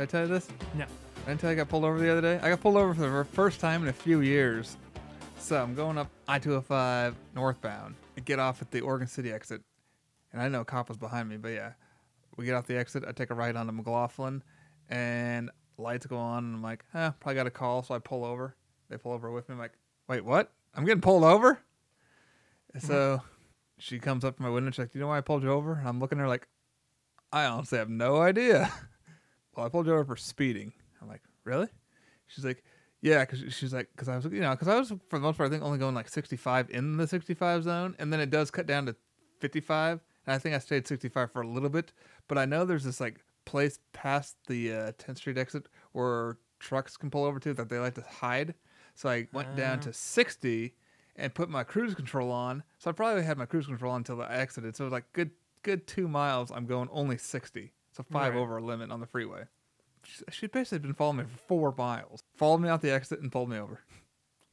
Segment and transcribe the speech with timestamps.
[0.00, 0.48] Did I tell you this?
[0.72, 0.84] No.
[0.84, 2.40] I didn't tell you I got pulled over the other day.
[2.42, 4.78] I got pulled over for the first time in a few years.
[5.36, 7.96] So I'm going up I-205 northbound.
[8.16, 9.60] I get off at the Oregon City exit,
[10.32, 11.36] and I know a cop was behind me.
[11.36, 11.72] But yeah,
[12.38, 13.04] we get off the exit.
[13.06, 14.42] I take a right onto McLoughlin,
[14.88, 18.24] and lights go on, and I'm like, eh, probably got a call, so I pull
[18.24, 18.56] over.
[18.88, 19.52] They pull over with me.
[19.52, 19.74] I'm like,
[20.08, 20.50] wait, what?
[20.74, 21.60] I'm getting pulled over?
[22.78, 23.20] So
[23.76, 24.70] she comes up to my window.
[24.70, 26.28] She's like, "Do you know why I pulled you over?" And I'm looking at her
[26.28, 26.48] like,
[27.30, 28.72] "I honestly have no idea."
[29.60, 30.72] well, I pulled you over for speeding.
[31.00, 31.68] I'm like, "Really?"
[32.26, 32.64] She's like,
[33.00, 35.36] "Yeah," because she's like, "Because I was, you know, because I was for the most
[35.36, 38.50] part, I think only going like 65 in the 65 zone, and then it does
[38.50, 38.96] cut down to
[39.40, 41.92] 55, and I think I stayed 65 for a little bit,
[42.28, 46.96] but I know there's this like place past the uh, 10th Street exit where trucks
[46.96, 48.54] can pull over to that they like to hide.
[48.94, 49.82] So I went down Ah.
[49.82, 50.74] to 60
[51.16, 52.62] and put my cruise control on.
[52.78, 54.76] So I probably had my cruise control on until I exited.
[54.76, 55.30] So it was like good
[55.62, 56.50] good two miles.
[56.50, 57.72] I'm going only 60.
[57.92, 58.40] So five Right.
[58.40, 59.44] over a limit on the freeway.
[60.04, 62.22] She, she'd basically been following me for four miles.
[62.36, 63.80] Followed me out the exit and pulled me over.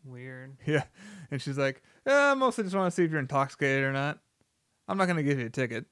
[0.05, 0.57] Weird.
[0.65, 0.83] Yeah.
[1.31, 4.19] And she's like, yeah, I mostly just want to see if you're intoxicated or not.
[4.87, 5.85] I'm not going to give you a ticket,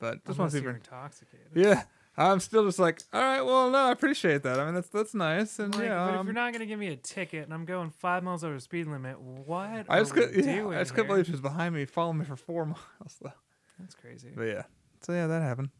[0.00, 1.46] but just want to see if you're intoxicated.
[1.54, 1.82] Yeah.
[2.16, 4.60] I'm still just like, all right, well, no, I appreciate that.
[4.60, 5.58] I mean, that's that's nice.
[5.58, 7.64] And Like, yeah, but if um, you're not gonna give me a ticket and I'm
[7.64, 9.86] going five miles over the speed limit, what?
[9.88, 11.84] I just are we could, yeah, doing I just couldn't believe she was behind me,
[11.86, 13.16] following me for four miles.
[13.20, 13.32] Though.
[13.80, 14.30] That's crazy.
[14.32, 14.62] But yeah,
[15.00, 15.70] so yeah, that happened.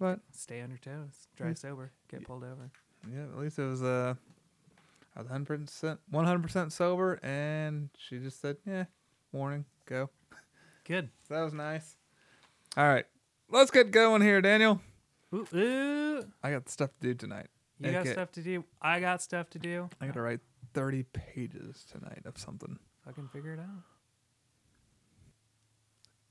[0.00, 1.28] But Stay on your toes.
[1.36, 1.92] Drive sober.
[2.08, 2.70] Get pulled over.
[3.12, 4.14] yeah, at least it was uh,
[5.14, 8.84] I was hundred percent, one hundred percent sober, and she just said, "Yeah,
[9.30, 10.08] warning, go."
[10.84, 11.10] Good.
[11.28, 11.96] So that was nice.
[12.76, 13.04] All right,
[13.50, 14.80] let's get going here, Daniel.
[15.34, 16.24] Ooh, ooh.
[16.42, 17.46] I got stuff to do tonight.
[17.78, 18.64] You got stuff to do.
[18.82, 19.90] I got stuff to do.
[20.00, 20.40] I got to write
[20.72, 22.78] thirty pages tonight of something.
[23.06, 23.84] I can figure it out.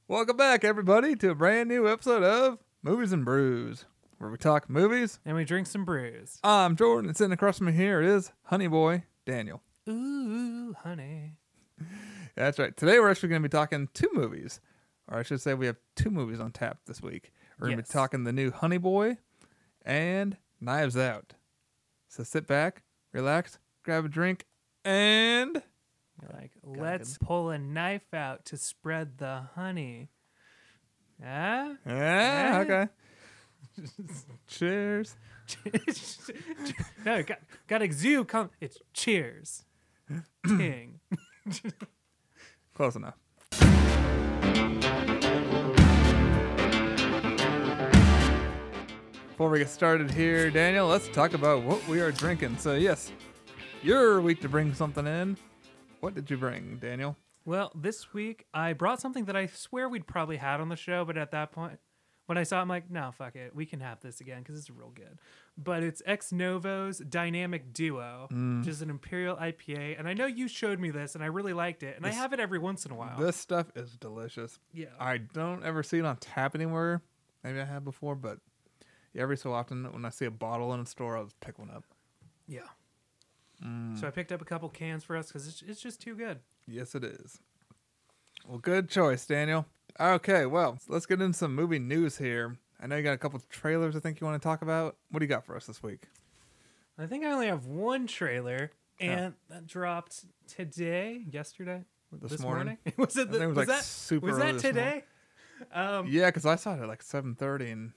[0.08, 3.86] Welcome back, everybody, to a brand new episode of Movies and Brews,
[4.18, 5.20] where we talk movies.
[5.26, 6.40] And we drink some brews.
[6.44, 9.62] I'm Jordan, and sitting across from me here is Honey Boy Daniel.
[9.90, 11.34] Ooh, honey.
[12.36, 12.76] That's right.
[12.76, 14.62] Today we're actually going to be talking two movies,
[15.10, 17.32] or I should say we have two movies on tap this week.
[17.60, 17.90] We're going to Yes.
[17.90, 19.18] be talking the new Honey Boy
[19.86, 21.34] and Knives Out.
[22.08, 24.46] So sit back, relax, grab a drink,
[24.86, 25.62] and
[26.22, 30.10] You're like, let's pull a knife out to spread the honey.
[31.24, 31.74] Ah?
[31.86, 32.60] yeah, Yeah.
[32.62, 32.88] okay.
[34.48, 35.16] Cheers.
[37.06, 38.28] no, got, got exude.
[38.28, 39.66] Come, it's cheers.
[40.46, 41.00] Ting.
[42.76, 43.16] Close enough.
[49.30, 52.58] Before we get started here, Daniel, let's talk about what we are drinking.
[52.58, 53.12] So, yes,
[53.82, 55.38] you're week to bring something in.
[56.02, 57.16] What did you bring, Daniel?
[57.46, 61.04] Well, this week I brought something that I swear we'd probably had on the show,
[61.06, 61.80] but at that point,
[62.28, 63.56] when I saw it, I'm like, no, fuck it.
[63.56, 65.18] We can have this again because it's real good.
[65.58, 68.60] But it's Ex Novo's Dynamic Duo, Mm.
[68.60, 69.98] which is an Imperial IPA.
[69.98, 71.98] And I know you showed me this and I really liked it.
[71.98, 73.18] And I have it every once in a while.
[73.18, 74.60] This stuff is delicious.
[74.74, 74.88] yeah.
[75.00, 77.02] I don't ever see it on tap anywhere.
[77.44, 78.38] Maybe I have before, but
[79.18, 81.72] every so often when I see a bottle in a store, I'll just pick one
[81.72, 81.84] up.
[82.48, 82.62] yeah.
[83.66, 84.00] Mm.
[84.00, 86.40] So I picked up a couple cans for us because it's, it's just too good.
[86.70, 87.40] Yes, it is.
[88.48, 89.66] Well, good choice, Daniel.
[90.00, 92.58] Okay, well, let's get into some movie news here.
[92.80, 94.96] I know you got a couple trailers I think you want to talk about.
[95.10, 96.04] What do you got for us this week?
[96.98, 102.78] I think I only have one trailer, and that dropped today, yesterday, This morning?
[102.98, 103.32] was it?
[103.32, 105.04] The, it was, was, like, that super was that today?
[105.74, 107.92] Um, Yeah, because I saw it at like 7.30 and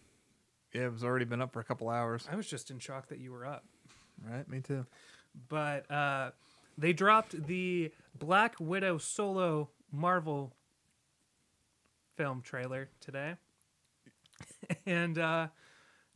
[0.73, 2.27] yeah, it was already been up for a couple hours.
[2.31, 3.65] I was just in shock that you were up.
[4.29, 4.87] Right, me too.
[5.49, 6.31] But uh,
[6.79, 10.55] they dropped the Black Widow solo Marvel
[12.17, 13.35] film trailer today,
[14.87, 15.49] and uh,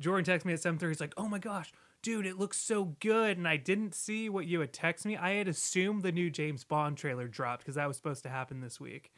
[0.01, 0.91] Jordan texted me at seven thirty.
[0.93, 1.73] He's like, "Oh my gosh."
[2.03, 5.17] Dude, it looks so good, and I didn't see what you had texted me.
[5.17, 8.61] I had assumed the new James Bond trailer dropped because that was supposed to happen
[8.61, 9.11] this week.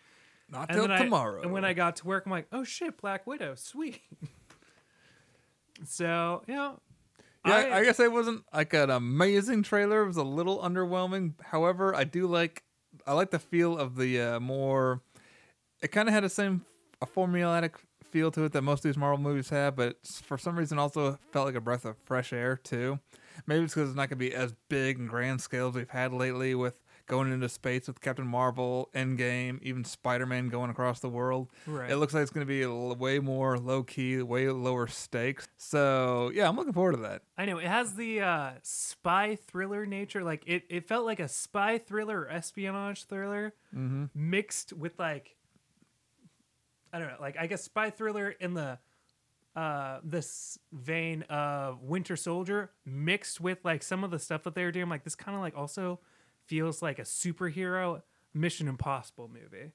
[0.49, 1.43] Not And till then I- tomorrow.
[1.43, 4.01] and when I got to work, I'm like, oh shit, Black Widow, sweet.
[5.85, 6.81] so, you know,
[7.47, 10.03] Yeah, I, I- guess it wasn't like an amazing trailer.
[10.03, 11.35] It was a little underwhelming.
[11.43, 12.63] However, I do like
[13.07, 15.01] I like the feel of the uh, more.
[15.83, 16.65] It kind of had the same
[17.01, 20.59] a formulaic feel to it that most of these Marvel movies have, but for some
[20.59, 22.99] reason also felt like a breath of fresh air too.
[23.47, 25.89] Maybe it's because it's not going to be as big and grand scale as we've
[25.91, 26.75] had lately with
[27.09, 31.49] going into space with Captain Marvel, Endgame, even Spider Man going across the world.
[31.67, 31.91] Right.
[31.91, 32.65] It looks like it's going to be
[32.95, 35.49] way more low key, way lower stakes.
[35.57, 37.23] So yeah, I'm looking forward to that.
[37.37, 40.23] I know it has the uh, spy thriller nature.
[40.23, 44.05] Like it, it felt like a spy thriller or espionage thriller Mm-hmm.
[44.15, 45.37] mixed with like
[46.93, 48.79] I don't know, like I guess spy thriller in the
[49.57, 54.65] uh this vein of Winter Soldier mixed with like some of the stuff that they
[54.65, 54.89] were doing.
[54.89, 56.01] Like this kind of like also
[56.49, 58.03] feels like a superhero
[58.35, 59.73] Mission Impossible movie,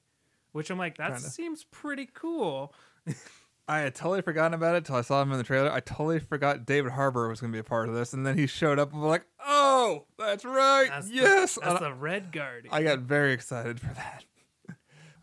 [0.52, 1.20] which I'm like that Kinda.
[1.28, 2.74] seems pretty cool.
[3.66, 5.72] I had totally forgotten about it till I saw him in the trailer.
[5.72, 8.36] I totally forgot David Harbour was going to be a part of this, and then
[8.36, 11.94] he showed up and was like, "Oh, that's right, That's the- yes." that's And the
[11.94, 12.74] Red Guardian.
[12.74, 14.24] I got very excited for that.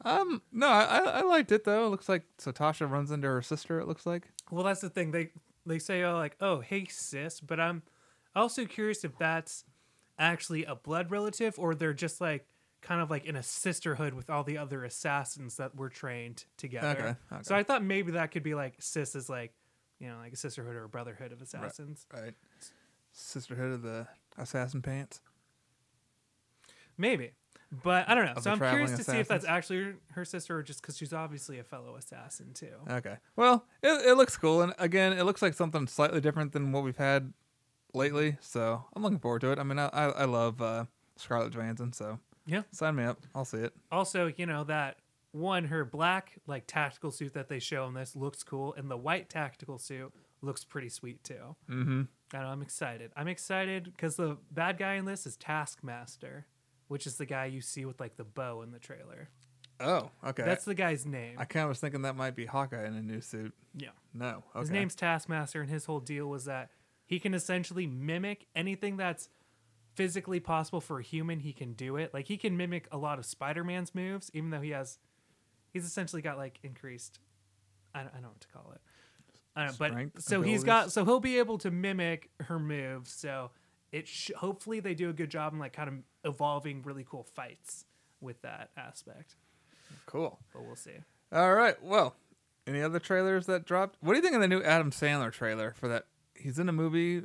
[0.04, 1.86] um, no, I, I I liked it though.
[1.86, 3.80] It looks like so Tasha runs into her sister.
[3.80, 4.28] It looks like.
[4.50, 5.12] Well, that's the thing.
[5.12, 5.30] They
[5.68, 7.84] they say oh like oh hey sis, but I'm
[8.36, 9.66] also curious if that's
[10.22, 12.46] actually a blood relative or they're just like
[12.82, 16.88] kind of like in a sisterhood with all the other assassins that were trained together.
[16.88, 17.44] Okay, okay.
[17.44, 19.54] So I thought maybe that could be like sis is like
[20.00, 22.06] you know like a sisterhood or a brotherhood of assassins.
[22.14, 22.34] Right.
[23.12, 24.08] Sisterhood of the
[24.38, 25.20] Assassin Pants.
[26.98, 27.32] Maybe.
[27.84, 28.34] But I don't know.
[28.34, 30.98] Of So I'm curious to see if that's actually her- her sister or just because
[30.98, 32.74] she's obviously a fellow assassin too.
[32.90, 33.18] Okay.
[33.36, 36.84] Well, it, it looks cool, and again, it looks like something slightly different than what
[36.84, 37.34] we've had
[37.94, 38.38] lately.
[38.42, 39.60] So I'm looking forward to it.
[39.60, 40.86] I mean, I I, I love uh,
[41.18, 42.64] Scarlett Johansson, so Yeah.
[42.72, 43.20] sign me up.
[43.36, 43.74] I'll see it.
[43.92, 44.98] Also, you know that
[45.32, 48.98] one her black like tactical suit that they show in this looks cool, and the
[48.98, 51.56] white tactical suit looks pretty sweet too.
[51.70, 52.02] Mm-hmm.
[52.34, 53.12] And I'm excited.
[53.16, 56.48] I'm excited because the bad guy in this is Taskmaster,
[56.88, 59.30] which is the guy you see with like the bow in the trailer.
[59.80, 60.44] Oh, okay.
[60.44, 61.36] That's the guy's name.
[61.40, 63.54] I kind of was thinking that might be Hawkeye in a new suit.
[63.76, 63.90] yeah.
[64.14, 64.44] No.
[64.52, 64.60] Okay.
[64.60, 66.70] His name's Taskmaster, and his whole deal was that
[67.12, 69.28] he can essentially mimic anything that's
[69.96, 71.42] physically possible for a human.
[71.42, 72.14] He can do it.
[72.14, 74.98] Like he can mimic a lot of Spider-Man's moves, even though he has,
[75.74, 77.20] he's essentially got like increased.
[77.94, 78.82] I don't, I don't know what to call it.
[79.58, 82.58] I don't know, but Strength, so he's got so he'll be able to mimic her
[82.58, 83.12] moves.
[83.12, 83.52] So
[83.92, 87.28] it sh- hopefully they do a good job in like kind of evolving really cool
[87.36, 87.84] fights
[88.22, 89.36] with that aspect.
[90.06, 90.40] cool.
[90.54, 90.96] But we'll see.
[91.34, 91.76] All right.
[91.84, 92.16] Well,
[92.66, 93.98] any other trailers that dropped?
[94.00, 96.06] What do you think of the new Adam Sandler trailer for that?
[96.42, 97.24] He's in a movie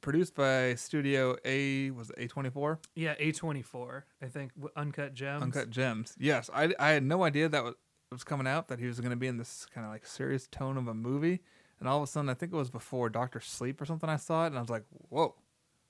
[0.00, 1.90] produced by Studio A.
[1.90, 2.80] Was it A twenty four?
[2.94, 5.42] Yeah, A24, I think Uncut Gems.
[5.42, 6.14] Uncut Gems.
[6.18, 7.74] Yes, I, I had no idea that was,
[8.10, 8.68] was coming out.
[8.68, 10.94] That he was going to be in this kind of like serious tone of a
[10.94, 11.40] movie,
[11.80, 14.08] and all of a sudden, I think it was before Doctor Sleep or something.
[14.08, 15.34] I saw it, and I was like, "Whoa,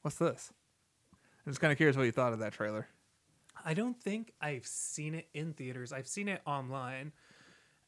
[0.02, 0.52] what's this?"
[1.46, 2.88] I'm just kind of curious what you thought of that trailer.
[3.64, 5.92] I don't think I've seen it in theaters.
[5.92, 7.12] I've seen it online.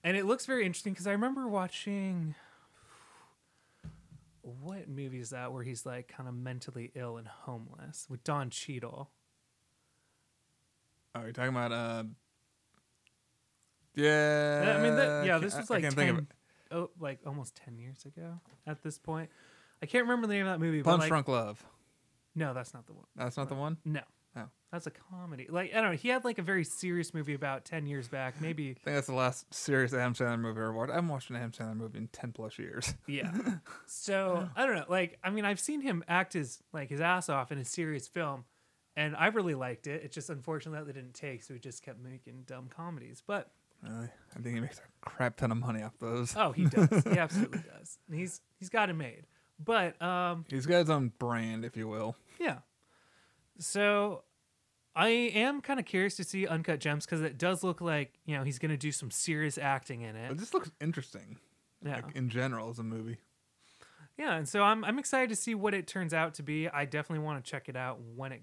[0.04, 2.34] And it looks very interesting because I remember watching
[4.62, 8.50] what movie is that where he's like kind of mentally ill and homeless with Don
[8.50, 9.10] Cheadle.
[11.14, 12.04] Oh, you're talking about uh.
[13.94, 14.76] Yeah.
[14.78, 16.26] I mean, that, yeah, this was I like can't think of 10,
[16.70, 19.28] oh, like almost 10 years ago at this point.
[19.82, 21.64] I can't remember the name of that movie, but Punch like, Drunk Love.
[22.34, 23.06] no, that's not the one.
[23.16, 23.78] That's not the one.
[23.84, 24.00] No.
[24.36, 24.44] Oh.
[24.70, 25.46] That's a comedy.
[25.48, 25.96] Like, I don't know.
[25.96, 29.06] He had like a very serious movie about 10 years back, maybe I think that's
[29.06, 30.90] the last serious Adam Sandler movie I ever watched.
[30.92, 32.94] I haven't watched an Adam Sandler movie in ten plus years.
[33.06, 33.32] Yeah.
[33.86, 34.84] So I don't know.
[34.88, 38.06] Like, I mean, I've seen him act his like his ass off in a serious
[38.06, 38.44] film,
[38.96, 40.02] and I really liked it.
[40.04, 43.22] It's just unfortunate that they didn't take, so he just kept making dumb comedies.
[43.26, 43.50] But
[43.82, 44.08] Really?
[44.36, 46.34] I think he makes a crap ton of money off those.
[46.36, 46.88] oh, he does.
[47.10, 47.98] he absolutely does.
[48.08, 49.24] And he's he's got it made.
[49.64, 52.16] But um, He's got his own brand, if you will.
[52.38, 52.58] yeah.
[53.58, 54.22] So
[54.94, 58.36] I am kind of curious to see Uncut Gems because it does look like you
[58.36, 60.30] know he's gonna do some serious acting in it.
[60.32, 61.38] It just looks interesting.
[61.84, 61.96] Yeah.
[61.96, 63.18] Like in general as a movie.
[64.16, 66.68] Yeah, and so I'm I'm excited to see what it turns out to be.
[66.68, 68.42] I definitely want to check it out when it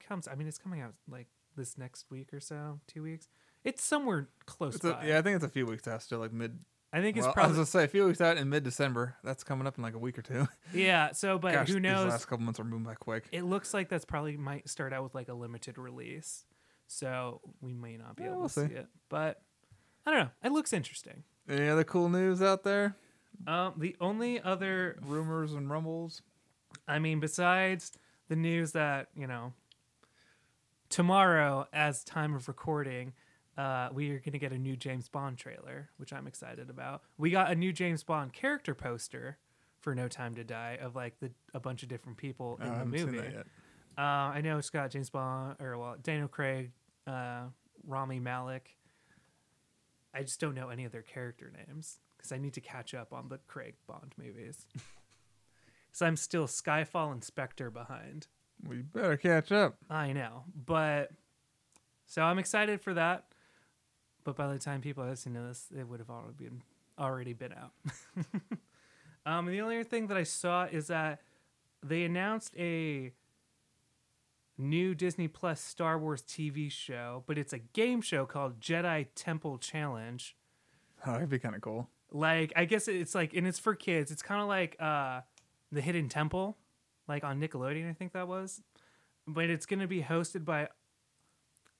[0.00, 0.26] comes.
[0.26, 1.26] I mean, it's coming out like
[1.56, 3.28] this next week or so, two weeks.
[3.64, 5.06] It's somewhere close It's a, by.
[5.06, 6.58] yeah, I think it's a few weeks still, like mid.
[6.96, 8.64] I think it's Well, I was probably gonna say a few weeks out in mid
[8.64, 9.16] December.
[9.22, 10.48] That's coming up in like a week or two.
[10.72, 11.12] yeah.
[11.12, 12.08] So, but Gosh, who These knows?
[12.10, 13.24] last couple months are moving by quick.
[13.32, 16.44] It looks like that's probably might start out with like a limited release,
[16.86, 18.74] so we may not be Yeah, able we'll to see see.
[18.74, 18.86] it.
[19.10, 19.42] But
[20.06, 20.30] I don't know.
[20.42, 21.24] It looks interesting.
[21.48, 22.96] Any other cool news out there?
[23.46, 26.22] Um, the only other Rumors and rumbles.
[26.88, 27.92] I mean, besides
[28.28, 29.52] the news that, you know,
[30.88, 33.12] tomorrow, as time of recording,
[33.56, 37.02] uh, we are going to get a new James Bond trailer, which I'm excited about.
[37.18, 39.38] We got a new James Bond character poster
[39.80, 42.78] for No Time to Die of like the a bunch of different people Oh, in
[42.78, 43.18] the movie.
[43.98, 46.70] Uh, I know it's got James Bond or well Daniel Craig,
[47.06, 47.44] uh,
[47.86, 48.76] Rami Malek.
[50.12, 53.12] I just don't know any of their character names because I need to catch up
[53.12, 54.66] on the Craig Bond movies.
[55.92, 58.26] so I'm still Skyfall and Spectre behind.
[58.66, 59.76] We better catch up.
[59.90, 61.10] I know, but
[62.06, 63.24] so I'm excited for that.
[64.26, 66.62] But by the time people listen to this, it would have already been
[66.98, 67.70] already been out.
[69.24, 71.20] um, the only other thing that I saw is that
[71.80, 73.12] they announced a
[74.58, 79.58] new Disney Plus Star Wars TV show, but it's a game show called Jedi Temple
[79.58, 80.36] Challenge.
[81.06, 81.88] Oh, that'd be kind of cool.
[82.10, 84.10] like I guess it's like and it's for kids.
[84.10, 85.20] It's kind of like uh
[85.70, 86.56] the Hidden Temple,
[87.06, 87.88] like on Nickelodeon.
[87.88, 88.60] I think that was,
[89.24, 90.68] but it's gonna be hosted by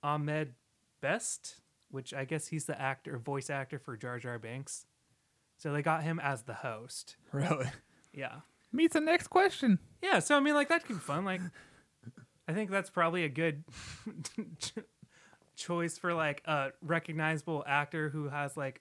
[0.00, 0.54] Ahmed
[1.00, 1.56] Best,
[1.90, 4.86] which I guess he's the actor, voice actor for Jar Jar Binks.
[5.56, 7.16] So they got him as the host.
[7.32, 7.66] Really?
[8.12, 8.40] Yeah.
[8.72, 9.78] Meets the next question.
[10.02, 11.24] Yeah, so I mean, like that could be fun.
[11.24, 11.40] Like,
[12.48, 13.64] I think that's probably a good
[15.56, 18.80] choice for like a recognizable actor who has like,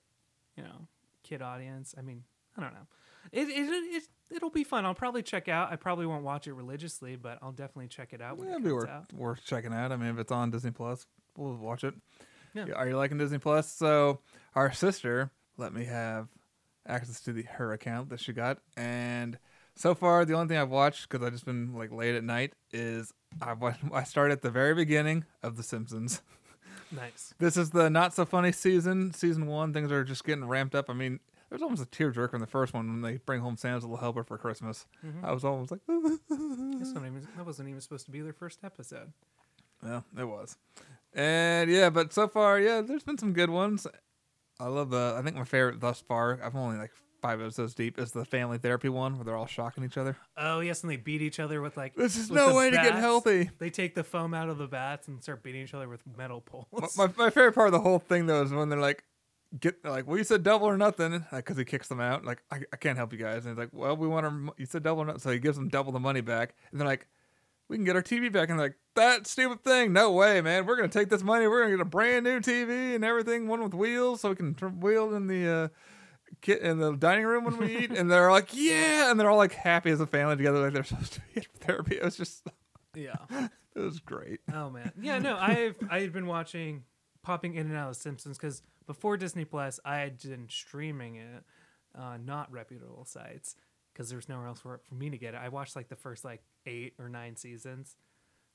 [0.58, 0.88] you know,
[1.24, 1.96] kid audience.
[1.98, 2.24] I mean,
[2.58, 2.88] I don't know.
[3.32, 4.04] It it it
[4.36, 4.86] it'll be fun.
[4.86, 5.72] I'll probably check out.
[5.72, 8.58] I probably won't watch it religiously, but I'll definitely check it out when Yeah, it
[8.58, 9.14] it'd be worth, out.
[9.14, 9.92] worth checking out.
[9.92, 11.06] I mean, if it's on Disney Plus,
[11.38, 11.96] we'll watch it.
[12.56, 12.74] Yeah.
[12.74, 13.72] Are you liking Disney Plus?
[13.72, 14.20] So
[14.56, 16.30] our sister let me have
[16.88, 19.38] access to the her account that she got, and
[19.76, 22.54] so far the only thing I've watched because I've just been like late at night
[22.72, 26.22] is I watched, I started at the very beginning of The Simpsons.
[26.92, 27.34] Nice.
[27.40, 29.74] This is the not so funny season, season one.
[29.74, 30.90] Things are just getting ramped up.
[30.90, 31.20] I mean,
[31.50, 34.24] there's almost a tearjerker in the first one when they bring home Santa's little helper
[34.24, 34.86] for Christmas.
[35.06, 35.26] Mm-hmm.
[35.26, 39.12] I was almost like, even, that wasn't even supposed to be their first episode.
[39.84, 40.58] Yeah, it was.
[41.16, 43.88] And yeah, but so far, yeah, there's been some good ones.
[44.60, 45.16] I love the.
[45.18, 46.40] I think my favorite thus far.
[46.44, 46.92] I'm only like
[47.22, 47.98] five episodes deep.
[47.98, 50.18] Is the family therapy one where they're all shocking each other.
[50.36, 51.96] Oh yes, and they beat each other with like.
[51.96, 53.50] This is no way to get healthy.
[53.60, 56.42] They take the foam out of the bats and start beating each other with metal
[56.42, 56.68] poles.
[56.98, 59.06] My, my, my favorite part of the whole thing though is when they're like,
[59.60, 62.26] get like, well, you said double or nothing, because he kicks them out.
[62.26, 63.46] Like, I, I can't help you guys.
[63.46, 64.34] And he's like, well, we want our.
[64.58, 66.56] You said double or nothing, so he gives them double the money back.
[66.72, 67.08] And they're like,
[67.70, 68.50] we can get our TV back.
[68.50, 70.66] And like, that stupid thing, no way, man.
[70.66, 71.48] We're gonna take this money.
[71.48, 74.54] We're gonna get a brand new TV and everything, one with wheels, so we can
[74.56, 75.48] tr- wheel in the.
[75.50, 75.68] uh
[76.42, 79.38] Kit in the dining room when we eat, and they're like, "Yeah!" and they're all
[79.38, 81.96] like happy as a family together, like they're supposed to be in therapy.
[81.98, 82.48] It was just,
[82.96, 83.16] yeah.
[83.76, 84.42] it was great.
[84.54, 84.92] Oh man.
[85.00, 85.20] Yeah.
[85.20, 86.84] No, I've I've been watching,
[87.22, 91.44] popping in and out of Simpsons because before Disney Plus, I had been streaming it,
[91.98, 93.56] uh, not reputable sites
[93.96, 95.38] because there's nowhere else for for me to get it.
[95.44, 97.96] I watched like the first like eight or nine seasons,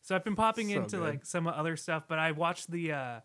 [0.02, 1.04] so I've been popping So into good.
[1.08, 2.04] like some other stuff.
[2.08, 2.92] But I watched the.
[2.92, 3.20] uh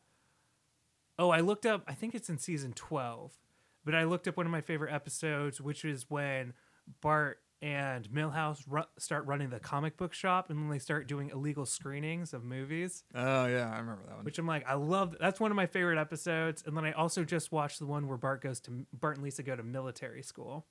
[1.18, 1.84] Oh, I looked up.
[1.88, 3.32] I think it's in season twelve,
[3.86, 6.54] but I looked up one of my favorite episodes, which is when
[7.02, 11.30] Bart and Milhouse ru- start running the comic book shop, and then they start doing
[11.30, 13.06] illegal screenings of movies.
[13.16, 14.26] Oh yeah, I remember that one.
[14.26, 15.16] Which I'm like, I love.
[15.18, 16.64] That's one of my favorite episodes.
[16.68, 19.42] And then I also just watched the one where Bart goes to Bart and Lisa
[19.42, 20.66] go to military school,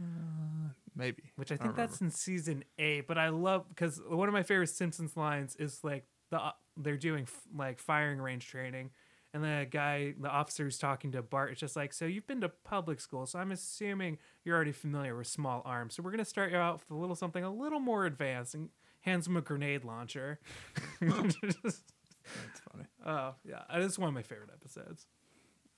[0.00, 1.32] Uh, maybe.
[1.36, 3.06] which I think that's in season eight.
[3.06, 6.96] But I love because one of my favorite Simpsons lines is like the uh, they're
[6.96, 8.90] doing f- like firing range training,
[9.34, 12.40] and the guy, the officer who's talking to Bart, is just like, "So you've been
[12.42, 15.94] to public school, so I'm assuming you're already familiar with small arms.
[15.94, 18.68] So we're gonna start you out with a little something a little more advanced." And
[19.00, 20.38] hands him a grenade launcher.
[21.00, 22.84] That's funny.
[23.06, 25.06] Oh yeah, it's one of my favorite episodes.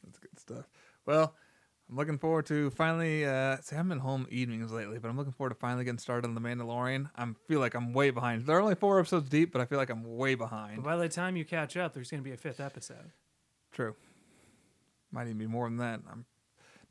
[0.02, 0.68] That's good stuff.
[1.06, 1.34] Well,
[1.90, 3.26] I'm looking forward to finally.
[3.26, 6.26] Uh, see, I've been home evenings lately, but I'm looking forward to finally getting started
[6.28, 7.10] on The Mandalorian.
[7.16, 8.46] I feel like I'm way behind.
[8.46, 10.84] They're only four episodes deep, but I feel like I'm way But behind.
[10.84, 13.10] by the time you catch up, there's going to be a fifth episode.
[13.72, 13.96] True.
[15.10, 16.00] Might even be more than that.
[16.10, 16.26] I'm.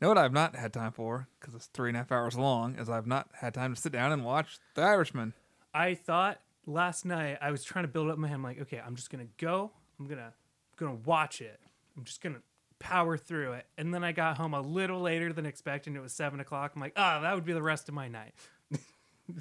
[0.02, 2.78] Know what I've not had time for because it's three and a half hours long.
[2.78, 5.34] Is I've not had time to sit down and watch The Irishman.
[5.74, 8.36] I thought last night I was trying to build up my head.
[8.36, 9.72] I'm like, okay, I'm just gonna go.
[10.00, 10.34] I'm gonna
[10.78, 11.60] gonna watch it.
[11.98, 12.40] I'm just gonna
[12.80, 13.66] power through it.
[13.78, 15.96] And then I got home a little later than expected.
[15.96, 16.72] It was seven o'clock.
[16.76, 18.34] I'm like, ah, that would be the rest of my night.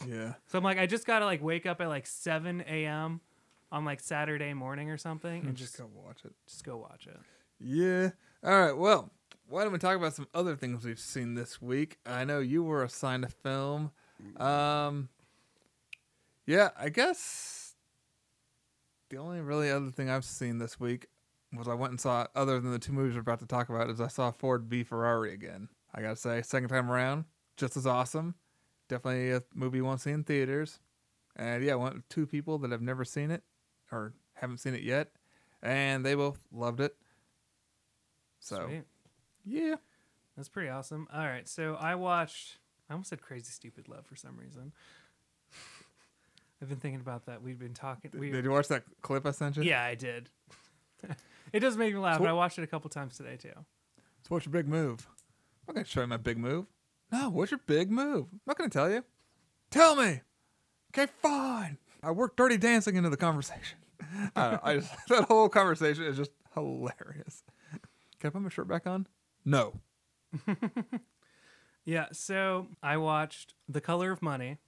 [0.07, 0.35] Yeah.
[0.49, 3.21] So I'm like, I just gotta like wake up at like seven a.m.
[3.73, 6.33] on like Saturday morning or something, and just just go watch it.
[6.47, 7.19] just go watch it.
[7.59, 8.11] Yeah.
[8.45, 8.77] All right.
[8.77, 9.11] Well,
[9.49, 11.99] why don't we talk about some other things we've seen this week?
[12.05, 13.93] I know you were assigned a film.
[14.37, 15.09] Um.
[16.45, 17.75] Yeah, I guess
[19.11, 21.07] the only really other thing I've seen this week
[21.55, 23.89] was I went and saw, other than the two movies we're about to talk about,
[23.91, 25.69] is I saw Ford v Ferrari again.
[25.95, 27.25] I gotta say, second time around,
[27.57, 28.35] just as awesome.
[28.89, 30.81] Definitely a movie you want to see in theaters.
[31.37, 33.43] And yeah, I went with two people that have never seen it
[33.93, 35.09] or haven't seen it yet,
[35.63, 36.95] and they both loved it.
[38.41, 38.85] So Sweet.
[39.45, 39.77] yeah,
[40.37, 41.09] That's pretty awesome.
[41.13, 42.59] All right, so I watched.
[42.89, 44.73] I almost said Crazy Stupid Love for some reason.
[46.63, 47.43] I've been thinking about that.
[47.43, 48.11] We've been talking.
[48.15, 49.63] We, did you watch that clip I sent you?
[49.63, 50.29] yeah, I did.
[51.53, 52.17] it does make me laugh.
[52.17, 53.53] So- but I watched it a couple times today too.
[53.55, 55.07] So what's your big move?
[55.69, 56.67] I'm not gonna show you my big move.
[57.13, 58.27] No, what's your big move?
[58.33, 59.05] I'm not gonna tell you.
[59.71, 60.21] Tell me.
[60.93, 61.79] Okay, fine.
[62.03, 63.79] I worked Dirty Dancing into the conversation.
[64.37, 67.43] I, I just that whole conversation is just hilarious.
[68.21, 69.07] Can I put my shirt back on?
[69.45, 69.75] No.
[71.85, 74.59] Yeah, so I watched The Color of Money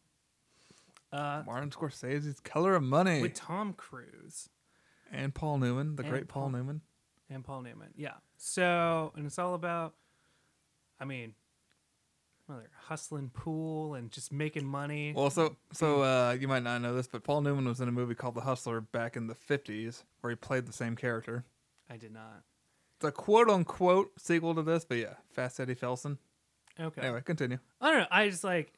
[1.12, 4.49] uh, Martin Scorsese's Color of Money with Tom Cruise
[5.11, 6.81] and Paul Newman, the And great Paul Paul- Newman.
[7.29, 7.88] and Paul Newman.
[7.97, 8.14] Yeah.
[8.37, 9.95] So, and it's all about.
[10.99, 11.35] I mean,
[12.49, 15.12] well, they're hustling pool and just making money.
[15.17, 17.93] Well, so so uh, you might not know this, but Paul Newman was in a
[17.93, 21.45] movie called The Hustler back in the '50s, where he played the same character.
[21.88, 22.43] I did not.
[22.97, 26.19] It's a quote unquote sequel to this, but yeah, Fast Eddie Felson.
[26.79, 27.00] Okay.
[27.00, 27.59] Anyway, continue.
[27.81, 28.07] I don't know.
[28.11, 28.73] I just like.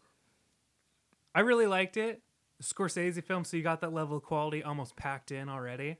[1.34, 2.20] I really liked it.
[2.62, 5.96] Scorsese film, so you got that level of quality almost packed in already.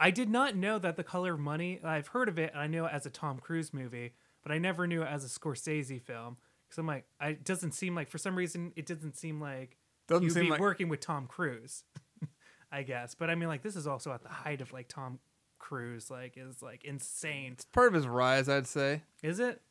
[0.00, 1.80] I did not know that The Color of Money.
[1.84, 2.52] I've heard of it.
[2.52, 5.24] and I know it as a Tom Cruise movie, but I never knew it as
[5.24, 6.36] a Scorsese film.
[6.68, 9.76] Because I'm like, I, it doesn't seem like for some reason it doesn't seem like
[10.08, 11.84] Doesn't you'd seem be like working with Tom Cruise.
[12.72, 15.20] I guess, but I mean, like this is also at the height of like Tom
[15.60, 17.56] Cruise, like is like insane.
[17.72, 19.02] part of his rise, I'd say.
[19.22, 19.62] Is it?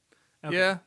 [0.45, 0.55] Okay.
[0.55, 0.77] Yeah,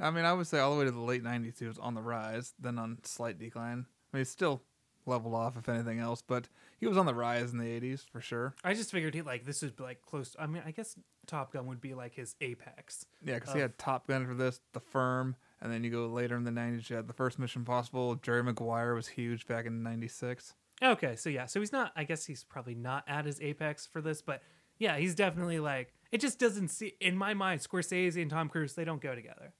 [0.00, 1.94] I mean, I would say all the way to the late '90s, he was on
[1.94, 3.84] the rise, then on slight decline.
[4.12, 4.62] I mean, he's still
[5.04, 6.48] leveled off, if anything else, but
[6.78, 8.54] he was on the rise in the '80s for sure.
[8.64, 10.36] I just figured he like this is like close.
[10.38, 13.06] I mean, I guess Top Gun would be like his apex.
[13.24, 16.36] Yeah, because he had Top Gun for this, The Firm, and then you go later
[16.36, 18.16] in the '90s, you had the first Mission Possible.
[18.16, 20.54] Jerry Maguire was huge back in '96.
[20.82, 21.92] Okay, so yeah, so he's not.
[21.96, 24.42] I guess he's probably not at his apex for this, but
[24.78, 25.94] yeah, he's definitely like.
[26.12, 27.60] It just doesn't see in my mind.
[27.62, 29.52] Scorsese and Tom Cruise they don't go together,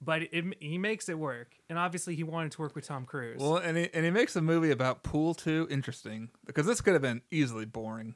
[0.00, 3.40] but it, he makes it work, and obviously he wanted to work with Tom Cruise.
[3.40, 6.92] Well, and he, and he makes a movie about pool too interesting because this could
[6.92, 8.14] have been easily boring.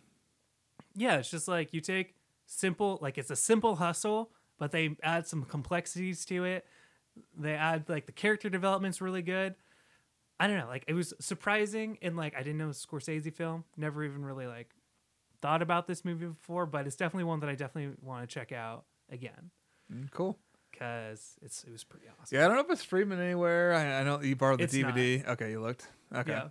[0.95, 2.15] yeah, it's just like you take
[2.47, 6.67] simple, like it's a simple hustle, but they add some complexities to it.
[7.39, 9.55] They add like the character development's really good.
[10.39, 12.87] I don't know, like it was surprising and like I didn't know it was a
[12.87, 13.65] Scorsese film.
[13.77, 14.71] Never even really like
[15.43, 18.53] thought about this movie before, but it's definitely one that I definitely want to check
[18.53, 19.51] out again
[19.93, 20.39] Mm, Cool.
[20.81, 22.37] Because it's it was pretty awesome.
[22.39, 23.75] Yeah, I don't know if it's streaming anywhere.
[23.75, 24.95] I, I know you borrowed the It's not.
[24.95, 25.29] DVD.
[25.29, 25.87] Okay, you looked.
[26.15, 26.33] Okay.
[26.33, 26.49] Yeah.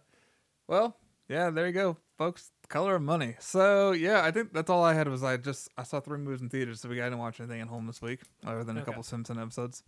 [0.67, 0.95] Well,
[1.27, 2.51] yeah, there you go, folks.
[2.67, 3.35] Color of Money.
[3.39, 6.41] So yeah, I think that's all I had was I just I saw three movies
[6.41, 8.81] in theaters, so we I didn't watch anything at home this week other than a
[8.81, 8.85] Okay.
[8.91, 9.83] couple Simpson episodes.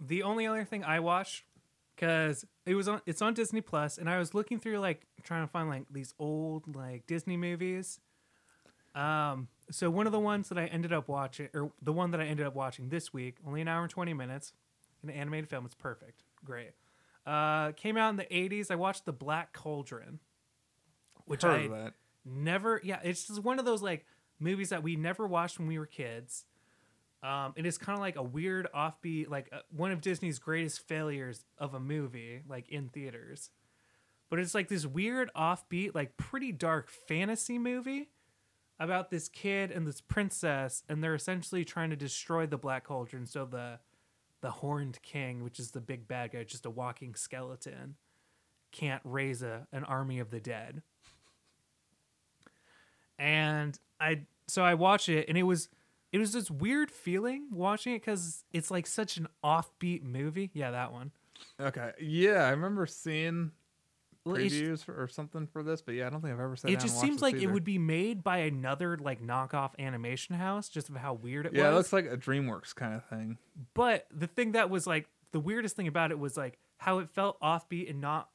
[0.00, 1.44] the only other thing I watched
[1.94, 5.44] because it was on it's on Disney Plus, and I was looking through like trying
[5.46, 8.00] to find like these old like Disney movies.
[8.94, 12.20] Um, so one of the ones that I ended up watching, or the one that
[12.20, 14.52] I ended up watching this week, only an hour and twenty minutes,
[15.02, 15.64] an animated film.
[15.66, 16.72] It's perfect, great.
[17.26, 18.70] Uh, came out in the '80s.
[18.70, 20.20] I watched The Black Cauldron,
[21.24, 21.94] which Heard I of that.
[22.24, 24.04] never yeah it's just one of those like
[24.38, 26.44] movies that we never watched when we were kids
[27.22, 30.86] um it is kind of like a weird offbeat like uh, one of disney's greatest
[30.86, 33.50] failures of a movie like in theaters
[34.30, 38.08] but it's like this weird offbeat like pretty dark fantasy movie
[38.78, 43.26] about this kid and this princess and they're essentially trying to destroy the black cauldron
[43.26, 43.78] so the
[44.40, 47.94] the horned king which is the big bad guy just a walking skeleton
[48.72, 50.82] can't raise a, an army of the dead
[53.18, 55.68] and I so I watched it and it was
[56.14, 60.50] it was this weird feeling watching it because it's like such an offbeat movie.
[60.54, 61.10] Yeah, that one.
[61.60, 61.90] Okay.
[62.00, 63.50] Yeah, I remember seeing
[64.24, 66.70] Well, previews for, or something for this, but yeah, I don't think I've ever sat
[66.70, 70.88] it just seems like it would be made by another like knockoff animation house, just
[70.88, 71.58] of how weird it was.
[71.58, 73.38] Yeah, it looks like a DreamWorks kind of thing.
[73.74, 77.10] but the thing that was like the weirdest thing about it was like how it
[77.10, 78.30] felt offbeat and not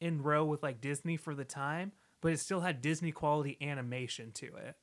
[0.00, 4.32] in row with like Disney for the time, but it still had Disney quality animation
[4.32, 4.76] to it.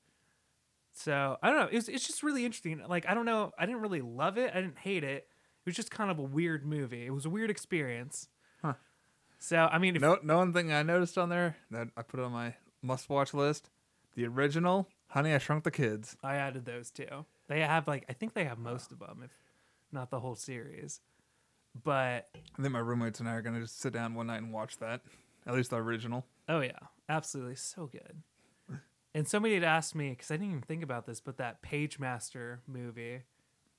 [0.94, 1.70] So I don't know.
[1.72, 2.82] It's it's just really interesting.
[2.88, 3.52] Like I don't know.
[3.58, 4.52] I didn't really love it.
[4.54, 5.28] I didn't hate it.
[5.64, 7.06] It was just kind of a weird movie.
[7.06, 8.28] It was a weird experience.
[9.44, 12.20] So I mean, if, No, no one thing I noticed on there that I put
[12.20, 13.72] on my must-watch list:
[14.14, 16.16] the original Honey, I Shrunk the Kids.
[16.24, 17.26] I added those two.
[17.48, 19.32] They have like I think they have most of them, if
[19.92, 21.02] not the whole series.
[21.84, 24.54] But I think my roommates and I are gonna just sit down one night and
[24.54, 25.02] watch that.
[25.48, 26.28] At least the original.
[26.48, 26.78] Oh yeah,
[27.10, 28.22] absolutely, so good.
[29.16, 32.60] And somebody had asked me because I didn't even think about this, but that Pagemaster
[32.68, 33.24] movie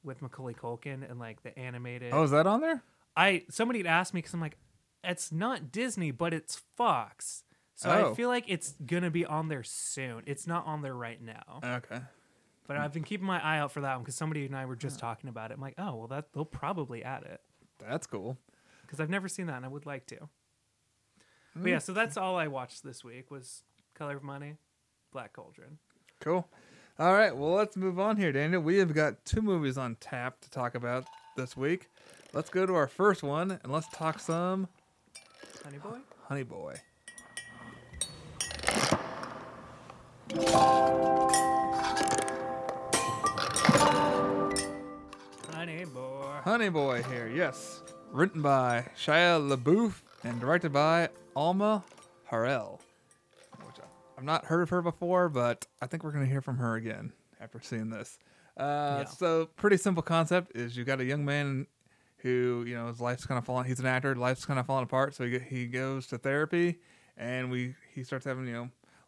[0.03, 2.13] with Macaulay Culkin and like the animated.
[2.13, 2.83] Oh, is that on there?
[3.17, 4.57] I somebody had asked me because I'm like,
[5.05, 8.11] it's not Disney, but it's Fox, so Oh.
[8.13, 10.23] I feel like it's gonna be on there soon.
[10.27, 12.01] It's not on there right now, Okay.
[12.67, 14.77] but I've been keeping my eye out for that one because somebody and I were
[14.77, 15.55] just talking about it.
[15.55, 17.41] I'm like, oh well, that they'll probably add it
[17.79, 18.39] That's cool.
[18.83, 20.29] because I've never seen that and I would like to.
[21.55, 23.63] But yeah, so that's all I watched this week was
[23.95, 24.57] Color of Money,
[25.13, 25.79] Black Cauldron.
[26.21, 26.49] Cool.
[26.99, 28.63] All right, well, let's move on here, Daniel.
[28.63, 31.05] We have got two movies on tap to talk about
[31.37, 31.89] this week.
[32.33, 34.69] Let's go to our first one and let's talk some
[35.65, 35.99] Honey Boy?
[36.29, 36.75] Honey Boy.
[45.53, 46.41] Honey Boy.
[46.45, 47.83] Honey Boy here, yes.
[48.11, 49.95] Written by Shia LaBeouf
[50.25, 51.83] and directed by Alma
[52.31, 52.81] Har'el.
[53.65, 53.77] Which
[54.19, 56.75] I've not heard of her before, but I think we're going to hear from her
[56.77, 58.19] again after seeing this.
[58.57, 59.05] Uh, Yeah.
[59.05, 61.67] So pretty simple concept is you got a young man
[62.23, 63.67] who you know his life's kind of falling.
[63.67, 64.15] He's an actor.
[64.15, 65.15] Life's kind of falling apart.
[65.15, 66.79] So he he goes to therapy,
[67.17, 68.53] and we he starts having you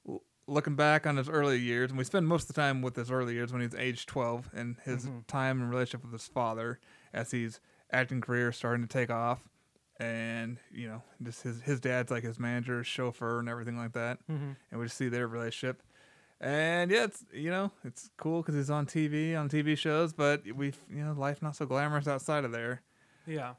[0.07, 2.97] know looking back on his early years, and we spend most of the time with
[2.97, 5.27] his early years when he's age twelve and his Mhm.
[5.27, 6.79] time and relationship with his father
[7.13, 9.49] as his acting career is starting to take off.
[10.01, 14.19] And you know, just his his dad's like his manager, chauffeur, and everything like that
[14.31, 14.53] Mm-hmm.
[14.71, 15.83] and we just see their relationship.
[16.41, 20.43] And yeah, it's you know it's cool because he's on TV on TV shows, but
[20.55, 22.83] we you know life not so glamorous outside of there.
[23.27, 23.55] Yeah.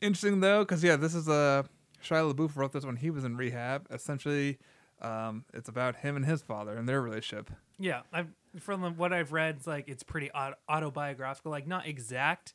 [0.00, 1.64] Interesting though, because yeah, this is a
[2.02, 3.86] Shia LaBeouf wrote this when he was in rehab.
[3.90, 4.58] Essentially,
[5.02, 7.50] um, it's about him and his father and their relationship.
[7.78, 8.28] Yeah, I've
[8.58, 10.30] from what I've read, it's like it's pretty
[10.68, 12.54] autobiographical, like not exact,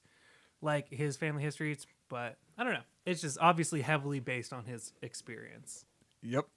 [0.62, 2.82] like his family history, it's, but I don't know.
[3.06, 5.86] It's just obviously heavily based on his experience.
[6.21, 6.47] Yep.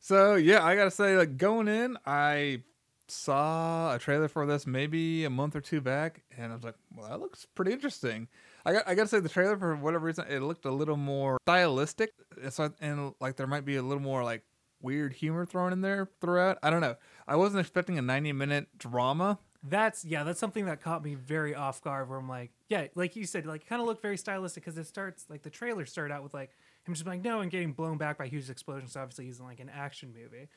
[0.00, 2.62] So yeah, I gotta say, like going in, I
[3.08, 6.74] saw a trailer for this maybe a month or two back, and I was like,
[6.94, 8.28] well, that looks pretty interesting.
[8.64, 11.38] I got I gotta say the trailer for whatever reason it looked a little more
[11.46, 12.12] stylistic,
[12.50, 14.42] so and like there might be a little more like
[14.80, 16.58] weird humor thrown in there throughout.
[16.62, 16.96] I don't know.
[17.26, 19.38] I wasn't expecting a ninety minute drama.
[19.62, 22.08] That's yeah, that's something that caught me very off guard.
[22.08, 24.86] Where I'm like, yeah, like you said, like kind of looked very stylistic because it
[24.86, 26.50] starts like the trailer started out with like
[26.84, 28.96] him just like no and getting blown back by huge explosions.
[28.96, 30.48] Obviously, he's in like an action movie.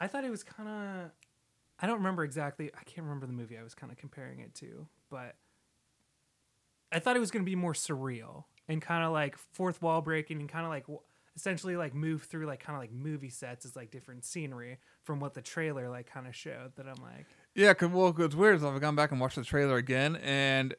[0.00, 1.10] I thought it was kind of,
[1.78, 2.70] I don't remember exactly.
[2.74, 5.36] I can't remember the movie I was kind of comparing it to, but
[6.92, 10.02] I thought it was going to be more surreal and kind of like fourth wall
[10.02, 10.84] breaking and kind of like
[11.36, 15.20] essentially like move through like kind of like movie sets as like different scenery from
[15.20, 16.72] what the trailer like kind of showed.
[16.76, 17.26] That I'm like.
[17.54, 18.56] Yeah, cause well, it's weird.
[18.56, 20.74] is I've gone back and watched the trailer again, and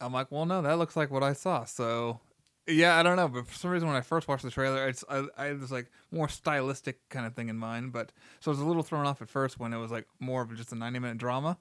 [0.00, 1.64] I'm like, well, no, that looks like what I saw.
[1.64, 2.20] So,
[2.66, 5.04] yeah, I don't know, but for some reason, when I first watched the trailer, it's
[5.08, 7.92] I, I this like more stylistic kind of thing in mind.
[7.92, 10.42] But so I was a little thrown off at first when it was like more
[10.42, 11.58] of just a 90 minute drama.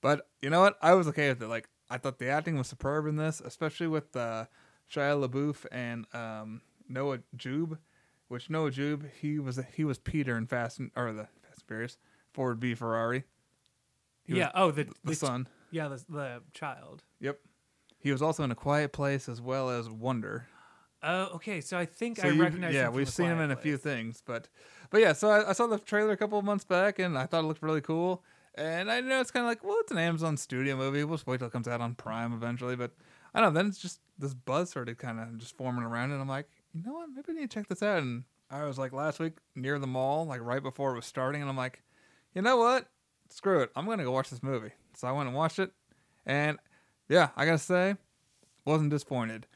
[0.00, 0.78] But you know what?
[0.82, 1.48] I was okay with it.
[1.48, 4.46] Like I thought the acting was superb in this, especially with uh,
[4.90, 7.78] Shia LaBeouf and um, Noah Jupe.
[8.28, 11.68] Which Noah Jupe, he was he was Peter in Fast and or the Fast and
[11.68, 11.98] Furious
[12.32, 13.22] Ford v Ferrari.
[14.24, 14.50] He yeah.
[14.52, 15.46] Oh, the the the son.
[15.70, 17.04] Yeah, the the child.
[17.20, 17.38] Yep.
[18.00, 20.48] He was also in A Quiet Place as well as Wonder.
[21.02, 21.60] Oh, okay.
[21.60, 22.74] So I think So I recognize.
[22.74, 24.48] Yeah, we've seen him in a few things, but
[24.90, 25.12] but yeah.
[25.12, 27.46] So I, I saw the trailer a couple of months back, and I thought it
[27.46, 28.24] looked really cool.
[28.56, 31.04] And I know it's kind of like, well, it's an Amazon Studio movie.
[31.04, 32.74] We'll just wait till it comes out on Prime eventually.
[32.74, 32.92] But
[33.34, 33.60] I don't know.
[33.60, 36.82] Then it's just this buzz started kind of just forming around, and I'm like, you
[36.82, 37.10] know what?
[37.14, 37.98] Maybe I need to check this out.
[37.98, 41.42] And I was like last week near the mall, like right before it was starting,
[41.42, 41.82] and I'm like,
[42.34, 42.86] you know what?
[43.28, 43.70] Screw it.
[43.76, 44.70] I'm gonna go watch this movie.
[44.94, 45.72] So I went and watched it,
[46.24, 46.58] and
[47.08, 47.96] yeah, I gotta say,
[48.64, 49.46] wasn't disappointed.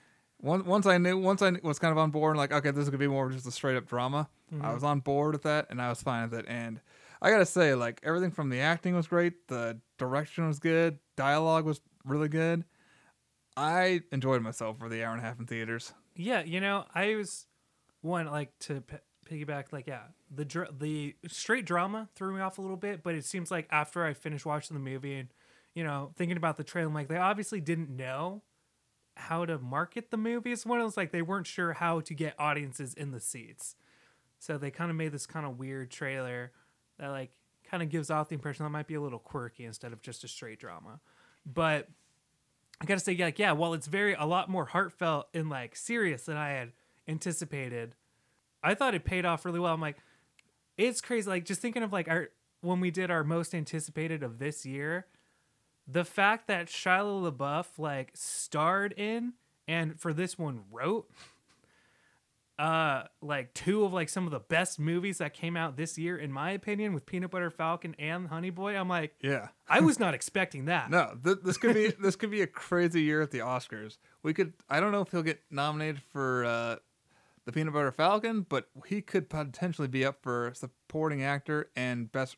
[0.43, 2.91] Once once I knew, once I was kind of on board, like okay, this is
[2.91, 4.29] gonna be more just a straight up drama.
[4.51, 4.75] I mm-hmm.
[4.75, 6.47] was on board with that, and I was fine with it.
[6.49, 6.81] And
[7.23, 11.65] I gotta say, like everything from the acting was great, the direction was good, dialogue
[11.65, 12.65] was really good.
[13.57, 15.93] I enjoyed myself for the hour and a half in theaters.
[16.17, 17.47] Yeah, you know, I was
[18.01, 18.97] one like to p-
[19.29, 19.73] piggyback.
[19.73, 20.05] Like, yeah,
[20.35, 23.69] the dr- the straight drama threw me off a little bit, but it seems like
[23.71, 25.29] after I finished watching the movie and
[25.75, 28.43] you know thinking about the trailer, I'm like they obviously didn't know
[29.17, 30.53] how to market the movie.
[30.53, 33.77] It's one of those like they weren't sure how to get audiences in the seats,
[34.39, 36.53] so they kind of made this kind of weird trailer
[37.01, 37.31] that like
[37.69, 40.23] kind of gives off the impression that might be a little quirky instead of just
[40.25, 41.01] a straight drama,
[41.45, 41.89] but.
[42.83, 43.53] I gotta say, yeah, like, yeah.
[43.53, 46.73] While it's very a lot more heartfelt and like serious than I had
[47.07, 47.95] anticipated,
[48.63, 49.75] I thought it paid off really well.
[49.75, 49.99] I'm like,
[50.79, 51.29] it's crazy.
[51.29, 52.31] Like just thinking of like our
[52.63, 55.07] when we did our most anticipated of this year,
[55.87, 59.35] the fact that Shia LaBeouf like starred in
[59.69, 61.11] and for this one wrote,
[62.61, 66.19] uh, like two of like some of the best movies that came out this year,
[66.19, 68.77] in my opinion, with Peanut Butter Falcon and Honey Boy.
[68.77, 69.49] I'm like, Yeah.
[69.67, 70.91] I was not expecting that.
[70.91, 73.97] No, th- this could be this could be a crazy year at the Oscars.
[74.23, 76.77] We could I don't know if he'll get nominated for uh,
[77.47, 82.37] the Peanut Butter Falcon, but he could potentially be up for supporting actor and best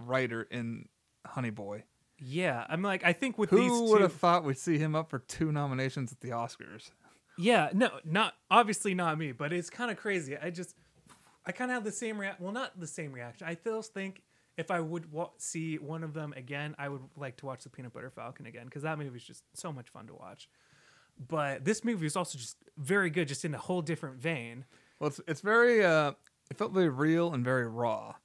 [0.00, 0.88] writer in
[1.24, 1.84] Honey Boy.
[2.18, 5.08] Yeah, I'm like, I think with these Who would have thought we'd see him up
[5.08, 6.90] for two nominations at the Oscars?
[7.40, 10.36] Yeah, no, not obviously not me, but it's kind of crazy.
[10.36, 10.76] I just,
[11.46, 12.44] I kind of have the same reaction.
[12.44, 13.46] Well, not the same reaction.
[13.46, 14.22] I still think
[14.58, 17.70] if I would wa- see one of them again, I would like to watch the
[17.70, 20.48] Peanut Butter Falcon again because that movie is just so much fun to watch.
[21.28, 24.64] But this movie is also just very good, just in a whole different vein.
[24.98, 26.12] Well, it's it's very uh,
[26.50, 28.16] it felt very real and very raw.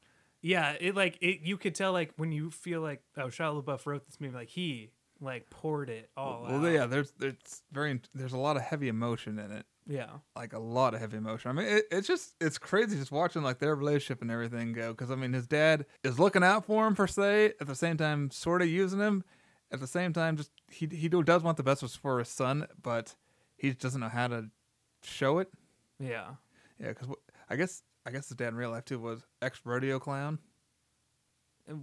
[0.41, 1.41] Yeah, it like it.
[1.41, 4.49] You could tell like when you feel like oh Shia LaBeouf wrote this movie, like
[4.49, 6.71] he like poured it all Well, out.
[6.71, 7.35] yeah, there's there's
[7.71, 9.65] very there's a lot of heavy emotion in it.
[9.87, 10.09] yeah.
[10.35, 11.51] like a lot of heavy emotion.
[11.51, 14.91] I mean, it, it's just it's crazy just watching like their relationship and everything go.
[14.91, 17.97] Because I mean, his dad is looking out for him per se, at the same
[17.97, 19.23] time, sort of using him,
[19.71, 23.15] at the same time, just he he does want the best for his son, but
[23.57, 24.49] he just doesn't know how to
[25.03, 25.49] show it.
[25.99, 26.31] Yeah.
[26.79, 27.07] Yeah, because
[27.49, 30.39] I guess I guess his dad in real life too was ex rodeo clown.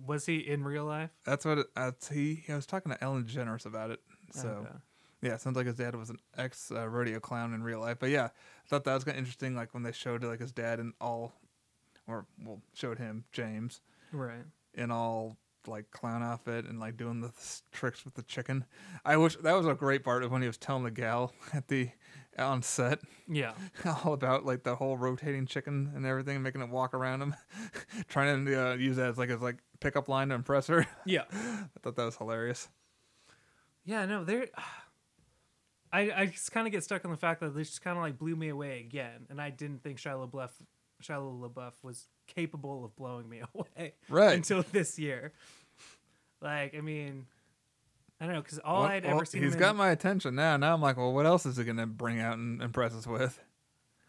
[0.06, 1.10] Was he in real life?
[1.24, 2.42] That's what it, that's he.
[2.46, 4.00] He was talking to Ellen DeGeneres about it.
[4.32, 4.70] So Okay.
[5.22, 7.96] yeah, it sounds like his dad was an ex uh, rodeo clown in real life.
[7.98, 9.54] But yeah, I thought that was kind of interesting.
[9.56, 11.32] Like when they showed like his dad in all,
[12.06, 13.80] or well, showed him James
[14.12, 14.44] Right.
[14.74, 18.64] in all like clown outfit and like doing the th- tricks with the chicken.
[19.04, 21.68] I wish that was a great part of when he was telling the gal at
[21.68, 21.90] the
[22.38, 23.52] on set Yeah.
[24.04, 27.34] all about like the whole rotating chicken and everything, making it walk around him,
[28.08, 30.86] trying to uh, use that as like his like pickup line to impress her.
[31.04, 31.24] Yeah.
[31.32, 32.68] I thought that was hilarious.
[33.84, 34.46] Yeah, no, there.
[35.92, 38.02] I I just kind of get stuck on the fact that this just kind of
[38.02, 40.48] like blew me away again, and I didn't think Shia LaBeouf,
[41.02, 44.34] Shia LaBeouf was capable of blowing me away Right.
[44.34, 45.32] until this year.
[46.40, 47.26] Like, I mean,
[48.22, 49.42] I don't know, because all Well- I'd well, ever seen.
[49.42, 50.56] He's him got in, my attention now.
[50.56, 53.42] Now I'm like, well, what else is he gonna bring out and impress us with?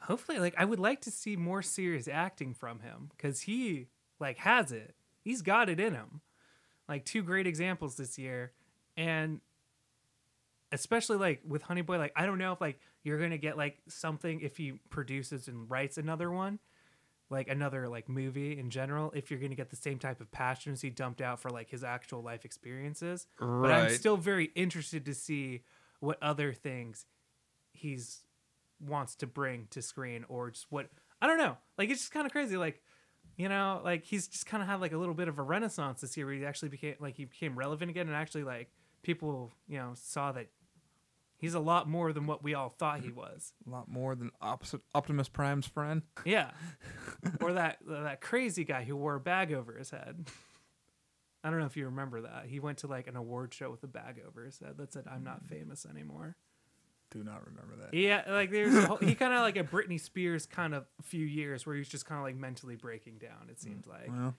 [0.02, 3.88] hopefully, like, I would like to see more serious acting from him because he
[4.20, 4.94] like has it.
[5.24, 6.22] He's got it in him.
[6.88, 8.52] Like two great examples this year,
[8.96, 9.40] and
[10.72, 13.80] especially like with Honey Boy, like I don't know if like you're gonna get like
[13.88, 16.60] something if he produces and writes another one,
[17.34, 19.12] like another like movie in general.
[19.16, 21.84] If you're gonna get the same type of passions he dumped out for like his
[21.84, 23.62] actual life experiences, Right.
[23.62, 25.64] but I'm still very interested to see
[26.00, 27.06] what other things
[27.74, 28.22] he's
[28.80, 30.90] wants to bring to screen or just what
[31.22, 31.58] I don't know.
[31.78, 32.58] Like it's just kind of crazy.
[32.58, 32.82] Like
[33.38, 36.02] you know, like he's just kind of had like a little bit of a renaissance
[36.02, 38.70] this year where he actually became like he became relevant again and actually like
[39.02, 40.48] people you know saw that
[41.44, 43.52] he's a lot more than what we all thought he was.
[43.68, 46.02] A lot more than opposite Optimus Prime's friend.
[46.24, 46.52] Yeah,
[47.42, 50.30] or that that crazy guy who wore a bag over his head.
[51.44, 52.46] I don't know if you remember that.
[52.48, 55.04] He went to like an award show with a bag over his head that said
[55.12, 55.50] "I'm not mm.
[55.50, 56.38] famous anymore."
[57.12, 57.94] Do not remember that.
[57.94, 61.26] Yeah, like there's a whole, he kind of like a Britney Spears kind of few
[61.26, 63.50] years where he was just kind of like mentally breaking down.
[63.50, 64.08] It mm, seemed like.
[64.08, 64.34] Well,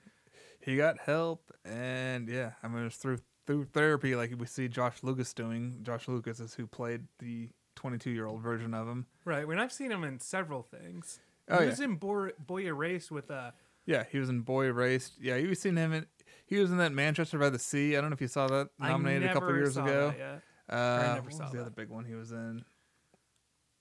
[0.60, 4.68] he got help, and yeah, I mean, it was through through therapy, like we see
[4.68, 5.80] Josh Lucas doing.
[5.82, 9.06] Josh Lucas is who played the 22 year old version of him.
[9.24, 9.46] Right.
[9.46, 11.20] When I've seen him in several things.
[11.48, 11.70] Oh, he yeah.
[11.70, 13.50] was in Boy, Boy Erased with uh
[13.86, 15.14] Yeah, he was in Boy Erased.
[15.20, 16.06] Yeah, you've seen him in.
[16.46, 17.96] He was in that Manchester by the Sea.
[17.96, 20.08] I don't know if you saw that nominated I a couple never years saw ago.
[20.08, 20.42] that yet.
[20.68, 22.64] Uh, never what saw was the other big one he was in?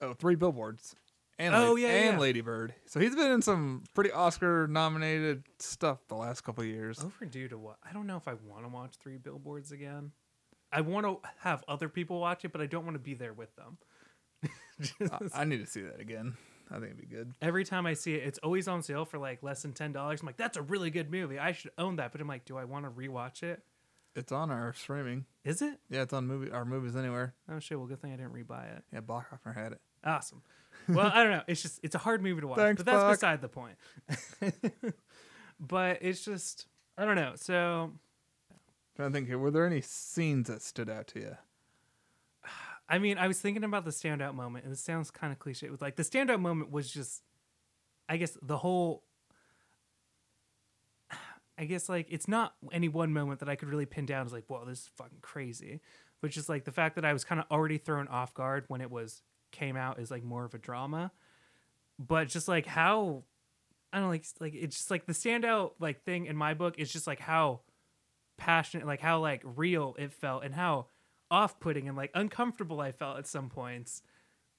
[0.02, 0.95] Oh, Three Billboards.
[1.44, 2.20] And Oh, La- yeah, and yeah.
[2.20, 2.74] Lady Bird.
[2.86, 7.00] So he's been in some pretty Oscar nominated stuff the last couple years.
[7.04, 7.78] Overdue to what?
[7.88, 10.12] I don't know if I want to watch Three Billboards again.
[10.72, 13.34] I want to have other people watch it, but I don't want to be there
[13.34, 13.78] with them.
[15.36, 16.36] I, I need to see that again.
[16.72, 17.34] I think it'd be good.
[17.42, 20.22] Every time I see it, it's always on sale for like less than ten dollars.
[20.22, 21.38] I'm like, that's a really good movie.
[21.38, 22.12] I should own that.
[22.12, 23.62] But I'm like, do I want to rewatch it?
[24.16, 25.26] It's on our streaming.
[25.44, 25.80] Is it?
[25.90, 27.34] Yeah, it's on movie our movies anywhere.
[27.52, 27.78] Oh shit!
[27.78, 28.84] Well, good thing I didn't rebuy it.
[28.94, 29.82] Yeah, Blockhofer had it.
[30.04, 30.42] Awesome.
[30.89, 31.43] Well, I don't know.
[31.48, 33.13] It's just it's a hard movie to watch, Thanks, but that's Buck.
[33.13, 33.76] beside the point.
[35.60, 36.67] but it's just
[36.98, 37.34] I don't know.
[37.36, 37.91] So
[38.98, 41.38] to think here, were there any scenes that stood out to you?
[42.88, 45.65] I mean, I was thinking about the standout moment, and it sounds kind of cliche.
[45.65, 47.24] It was like the standout moment was just,
[48.10, 49.04] I guess, the whole.
[51.58, 54.34] I guess like it's not any one moment that I could really pin down as
[54.34, 55.82] like, whoa, this is fucking crazy.
[56.19, 58.82] But just like the fact that I was kind of already thrown off guard when
[58.82, 59.22] it was
[59.54, 61.13] came out is like more of a drama.
[61.98, 63.24] But just like how
[63.94, 66.76] I don't know, like like it's just like the standout like thing in my book
[66.78, 67.62] is just like how
[68.38, 70.88] passionate, like how like real it felt and how
[71.32, 74.02] off-putting and like uncomfortable I felt at some points.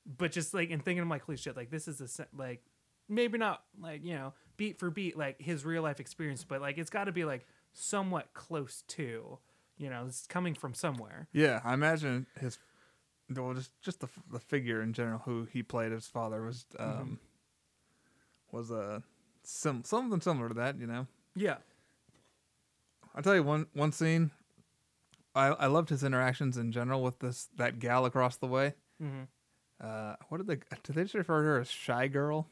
[0.07, 2.63] But just like and thinking I'm like, holy shit, like this is a like
[3.09, 6.79] maybe not like you know beat for beat like his real life experience, but like
[6.79, 9.39] it's got to be like somewhat close to
[9.77, 11.27] you know it's coming from somewhere.
[11.33, 12.59] Yeah, I imagine his
[13.31, 17.19] well, just just the the figure in general who he played his father was um
[18.53, 19.03] was a
[19.43, 21.07] sim- something similar to that, you know.
[21.35, 21.57] Yeah.
[23.15, 24.31] I'll tell you one one scene.
[25.35, 28.75] I I loved his interactions in general with this that gal across the way.
[29.03, 29.23] Mm-hmm.
[29.81, 32.49] Uh, what did they did they just refer to her as shy girl?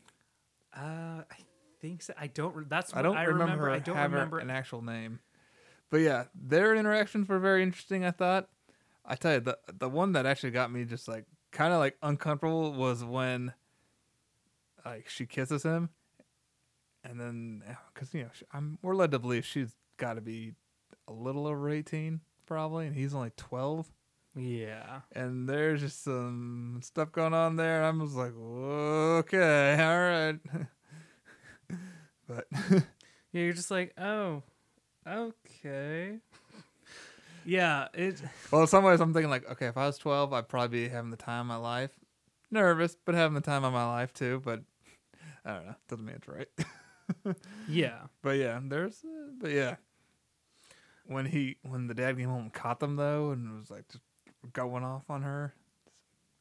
[0.77, 1.37] Uh, I
[1.81, 2.15] think so.
[2.19, 2.69] I don't.
[2.69, 3.71] That's what I don't remember, remember.
[3.71, 4.39] I don't have remember.
[4.39, 5.21] an actual name.
[5.91, 8.05] But yeah, their interactions were very interesting.
[8.05, 8.49] I thought.
[9.05, 11.97] I tell you, the the one that actually got me just like kind of like
[12.03, 13.53] uncomfortable was when
[14.85, 15.91] like she kisses him,
[17.05, 20.21] and then uh, because you know she, I'm we're led to believe she's got to
[20.21, 20.55] be
[21.09, 23.91] a little over eighteen probably, and he's only twelve.
[24.37, 25.01] yeah.
[25.13, 27.85] And there's just some stuff going on there.
[27.85, 30.67] I'm just like, okay, all right.
[32.29, 32.47] but
[33.33, 34.43] Yeah, you're just like, oh,
[35.07, 36.19] okay.
[37.45, 38.21] Yeah, it.
[38.51, 40.89] Well, in some ways, I'm thinking like, okay, if I was 12, I'd probably be
[40.89, 41.91] having the time of my life.
[42.51, 44.41] Nervous, but having the time of my life too.
[44.45, 44.63] But
[45.45, 45.75] I don't know.
[45.89, 46.49] Doesn't mean it's right.
[47.69, 49.05] Yeah, but yeah, there's.
[49.05, 49.77] Uh, but yeah,
[51.05, 54.03] when he when the dad came home and caught them though, and was like just
[54.53, 55.53] going off on her.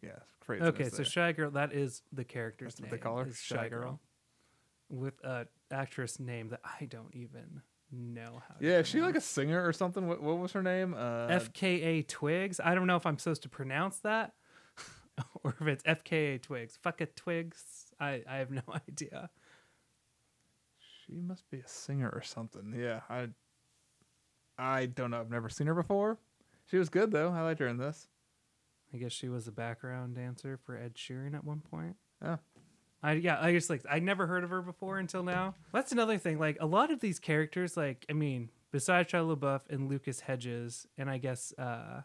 [0.02, 0.64] Yeah, it's crazy.
[0.64, 3.00] Okay, so Shy Girl, that is the character's That's what name.
[3.00, 3.26] they call her?
[3.34, 3.82] Shy Shy Girl.
[3.82, 4.00] Girl.
[4.90, 7.62] With a actress name that I don't even
[7.92, 8.56] know how.
[8.60, 10.08] yeah, is she like a singer or something?
[10.08, 10.94] What, what was her name?
[10.94, 12.60] Uh, FKA Twigs.
[12.64, 14.34] I don't know if I'm supposed to pronounce that
[15.44, 16.78] or if it's FKA Twigs.
[16.82, 17.64] Fuck a Twigs.
[18.00, 19.30] I, I have no idea.
[21.06, 22.74] She must be a singer or something.
[22.78, 23.30] Yeah, I.
[24.58, 25.20] I don't know.
[25.20, 26.20] I've never seen her before.
[26.70, 27.32] She was good though.
[27.32, 28.08] I liked her in this.
[28.94, 31.96] I guess she was a background dancer for Ed Sheeran at one point.
[32.24, 32.38] Oh.
[33.04, 35.56] I yeah, I just like I never heard of her before until now.
[35.74, 36.38] That's another thing.
[36.40, 40.86] Like a lot of these characters, like I mean, besides Shia LaBeouf and Lucas Hedges,
[40.98, 42.02] and I guess uh,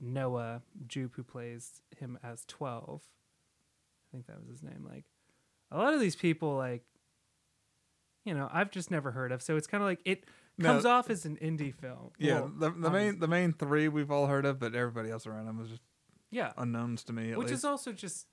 [0.00, 3.02] Noah Jupe, who plays him as twelve,
[4.12, 4.86] I think that was his name.
[4.88, 5.04] Like
[5.72, 6.84] a lot of these people, like
[8.24, 9.42] you know, I've just never heard of.
[9.42, 10.24] So it's kind of like it
[10.58, 10.68] No.
[10.70, 12.10] comes off as an indie film.
[12.18, 15.26] Yeah, Well, the, the main the main three we've all heard of, but everybody else
[15.26, 15.82] around them was just
[16.30, 17.32] yeah, unknowns to me.
[17.32, 17.58] At which least.
[17.58, 18.26] is also just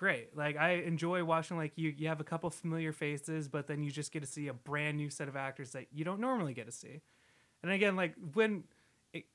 [0.00, 0.34] great.
[0.34, 3.90] Like I enjoy watching like you you have a couple familiar faces, but then you
[3.90, 6.64] just get to see a brand new set of actors that you don't normally get
[6.64, 7.02] to see.
[7.62, 8.64] And again, like when
[9.12, 9.26] it,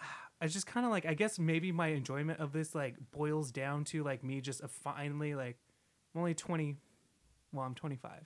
[0.40, 3.84] I just kind of like I guess maybe my enjoyment of this like boils down
[3.84, 5.58] to like me just finally like
[6.14, 6.76] I'm only 20
[7.52, 8.24] well I'm 25.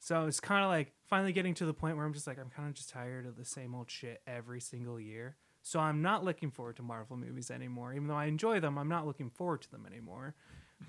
[0.00, 2.50] So it's kind of like finally getting to the point where I'm just like I'm
[2.50, 5.36] kind of just tired of the same old shit every single year.
[5.62, 7.94] So I'm not looking forward to Marvel movies anymore.
[7.94, 10.34] Even though I enjoy them, I'm not looking forward to them anymore.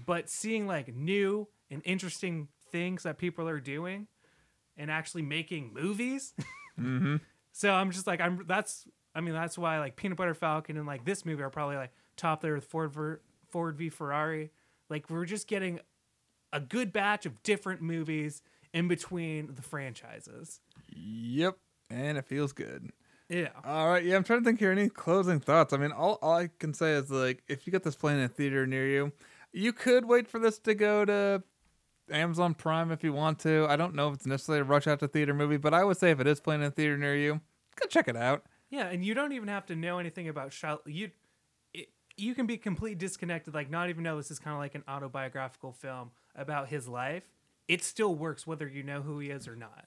[0.05, 4.07] But seeing like new and interesting things that people are doing
[4.77, 6.33] and actually making movies.
[6.79, 7.17] mm-hmm.
[7.51, 10.87] So I'm just like I'm that's I mean that's why like Peanut Butter Falcon and
[10.87, 14.51] like this movie are probably like top there with Ford ver, Ford v Ferrari.
[14.89, 15.79] Like we're just getting
[16.51, 18.41] a good batch of different movies
[18.73, 20.61] in between the franchises.
[20.87, 21.57] Yep,
[21.89, 22.91] and it feels good.
[23.29, 23.49] Yeah.
[23.63, 24.71] All right, yeah, I'm trying to think here.
[24.71, 25.71] Any closing thoughts?
[25.71, 28.25] I mean, all, all I can say is like, if you get this playing in
[28.25, 29.11] a theater near you,
[29.53, 31.43] you could wait for this to go to
[32.11, 33.65] Amazon Prime if you want to.
[33.69, 35.97] I don't know if it's necessarily a rush out to theater movie, but I would
[35.97, 37.41] say if it is playing in a theater near you,
[37.75, 38.43] go check it out.
[38.69, 40.79] Yeah, and you don't even have to know anything about Shia.
[40.85, 41.09] You,
[41.73, 44.75] it, you can be completely disconnected, like not even know this is kind of like
[44.75, 47.23] an autobiographical film about his life.
[47.67, 49.85] It still works whether you know who he is or not.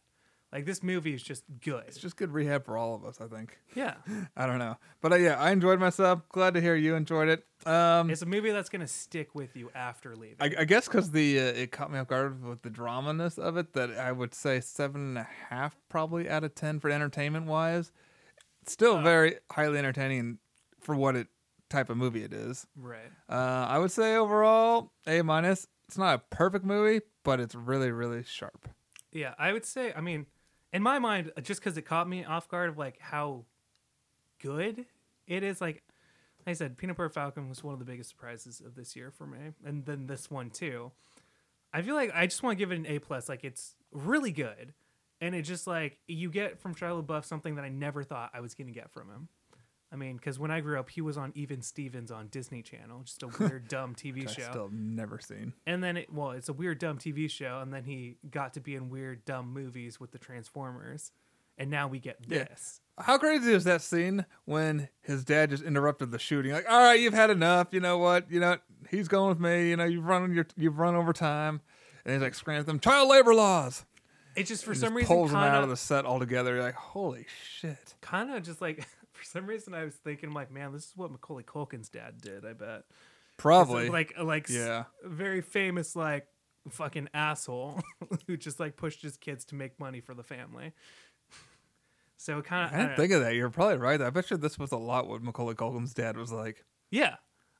[0.53, 1.85] Like this movie is just good.
[1.89, 3.59] It's just good rehab for all of us, I think.
[3.75, 3.95] yeah,
[4.37, 6.21] I don't know, but uh, yeah, I enjoyed myself.
[6.29, 7.47] Glad to hear you enjoyed it.
[7.67, 10.37] Um, it's a movie that's gonna stick with you after leaving.
[10.41, 13.57] I, I guess because the uh, it caught me off guard with the dramaness of
[13.57, 17.47] it that I would say seven and a half probably out of ten for entertainment
[17.47, 17.91] wise.
[18.67, 19.03] Still Oh.
[19.03, 20.39] very highly entertaining
[20.81, 21.29] for what it
[21.71, 22.67] type of movie it is.
[22.77, 23.11] right.
[23.29, 25.67] Uh, I would say overall A minus.
[25.89, 28.69] It's not a perfect movie, but it's really really sharp.
[29.13, 29.93] Yeah, I would say.
[29.95, 30.27] I mean,
[30.73, 33.45] in my mind, just because it caught me off guard of like how
[34.41, 34.87] good
[35.27, 35.61] it is.
[35.61, 35.83] Like,
[36.47, 39.11] like I said, Peanut Butter Falcon was one of the biggest surprises of this year
[39.11, 40.91] for me, and then this one too.
[41.73, 43.29] I feel like I just want to give it an A plus.
[43.29, 44.75] Like, it's really good,
[45.21, 48.41] and it just like you get from Shia LaBeouf something that I never thought I
[48.41, 49.29] was gonna get from him.
[49.93, 53.03] I mean, because when I grew up, he was on Even Stevens on Disney Channel,
[53.05, 55.53] just a weird, dumb TV show still never seen.
[55.67, 58.61] and then it well it's a weird dumb tv show and then he got to
[58.61, 61.13] be in weird dumb movies with the transformers
[61.59, 62.45] and now we get Yeah.
[62.45, 66.53] this How crazy is that scene when his dad just interrupted the shooting?
[66.53, 67.69] Like, all right, you've had enough.
[67.73, 68.31] You know what?
[68.31, 68.57] You know
[68.91, 69.69] he's going with me.
[69.71, 71.61] You know you've run your you've run over time,
[72.05, 73.85] and he's like screaming at them, child labor laws.
[74.37, 76.55] it just for and some just reason pulls him out of of the set altogether.
[76.55, 77.95] You're like, holy shit.
[78.01, 78.87] kind of just like
[79.23, 82.21] for some reason i was thinking I'm like man this is what macaulay culkin's dad
[82.21, 82.85] did i bet
[83.37, 83.89] Probably.
[83.89, 84.85] like like yeah.
[85.05, 86.27] very famous like
[86.69, 87.81] fucking asshole
[88.27, 90.73] who just like pushed his kids to make money for the family
[92.17, 93.35] so kind of I didn't think of that.
[93.35, 94.01] You're probably right.
[94.01, 96.65] I bet you this was a lot what Macaulay Culkin's dad was like.
[96.91, 97.17] yeah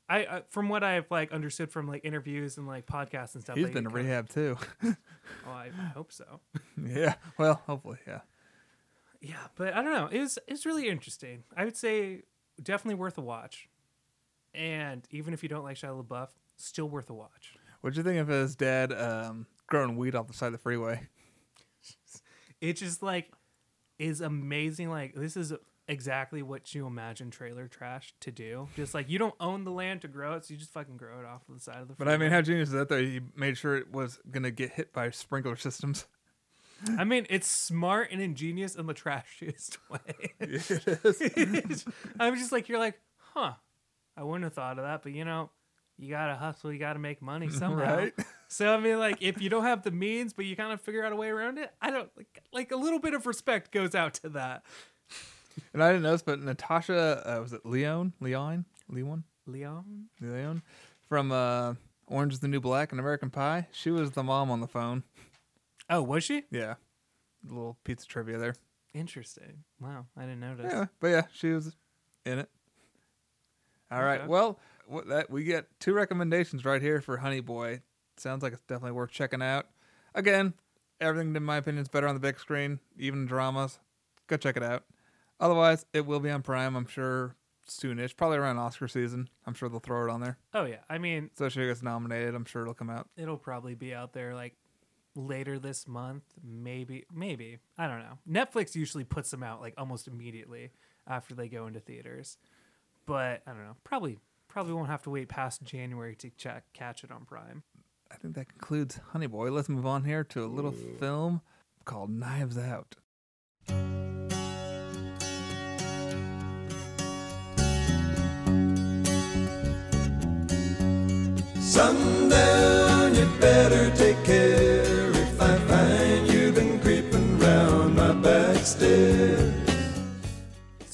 [0.09, 3.55] I, I from what I've like understood from like interviews and like podcasts and stuff.
[3.55, 4.57] He's like, been to rehab too.
[4.83, 6.41] Oh, I hope so.
[6.85, 7.15] yeah.
[7.37, 8.19] Well, hopefully, yeah.
[9.23, 10.09] Yeah, but I don't know.
[10.11, 11.43] It was it's really interesting.
[11.55, 12.23] I would say
[12.61, 13.69] definitely worth a watch.
[14.53, 17.55] And even if you don't like Shia LaBeouf, still worth a watch.
[17.81, 21.01] What'd you think of his dad um, growing weed off the side of the freeway?
[22.61, 23.29] It just like
[23.99, 24.89] is amazing.
[24.89, 25.51] Like this is
[25.89, 28.69] exactly what you imagine trailer trash to do.
[28.77, 31.19] Just like you don't own the land to grow it, so you just fucking grow
[31.19, 31.95] it off the side of the.
[31.95, 33.01] But I mean, how genius is that though?
[33.01, 36.05] He made sure it was gonna get hit by sprinkler systems.
[36.97, 40.33] I mean, it's smart and ingenious in the trashiest way.
[40.39, 41.85] it is.
[42.19, 42.99] I'm just like, you're like,
[43.33, 43.53] huh?
[44.15, 45.49] I wouldn't have thought of that, but you know,
[45.97, 47.97] you gotta hustle, you gotta make money somehow.
[47.97, 48.13] Right?
[48.47, 51.03] So I mean, like, if you don't have the means, but you kind of figure
[51.03, 53.95] out a way around it, I don't like, like a little bit of respect goes
[53.95, 54.63] out to that.
[55.73, 58.13] And I didn't notice, but Natasha, uh, was it Leon?
[58.19, 58.65] Leon?
[58.89, 59.23] Leon?
[59.45, 60.61] Leon, Leon?
[61.07, 61.75] From uh,
[62.07, 63.67] Orange is the New Black and American Pie.
[63.71, 65.03] She was the mom on the phone.
[65.89, 66.43] Oh, was she?
[66.51, 66.75] Yeah.
[67.45, 68.55] A little pizza trivia there.
[68.93, 69.63] Interesting.
[69.79, 70.67] Wow, I didn't notice.
[70.71, 71.75] Yeah, but yeah, she was
[72.25, 72.49] in it.
[73.91, 74.21] All right.
[74.21, 74.27] Okay.
[74.27, 74.59] Well,
[75.07, 77.81] that we get two recommendations right here for Honey Boy.
[78.17, 79.67] Sounds like it's definitely worth checking out.
[80.15, 80.53] Again,
[81.01, 83.79] everything in my opinion is better on the big screen, even dramas.
[84.27, 84.83] Go check it out.
[85.39, 87.35] Otherwise, it will be on Prime, I'm sure,
[87.67, 88.15] soonish.
[88.15, 89.29] Probably around Oscar season.
[89.45, 90.37] I'm sure they'll throw it on there.
[90.53, 93.09] Oh yeah, I mean, So she gets nominated, I'm sure it'll come out.
[93.17, 94.53] it'll probably be out there like
[95.15, 97.59] later this month maybe maybe.
[97.77, 98.17] I don't know.
[98.29, 100.71] Netflix usually puts them out like almost immediately
[101.07, 102.37] after they go into theaters.
[103.05, 103.75] But i don't know.
[103.83, 107.63] Probably probably won't have to wait past january to check catch it on prime.
[108.11, 109.49] I think that concludes Honey Boy.
[109.49, 111.41] Let's move on here to a little film
[111.83, 112.95] called Knives Out.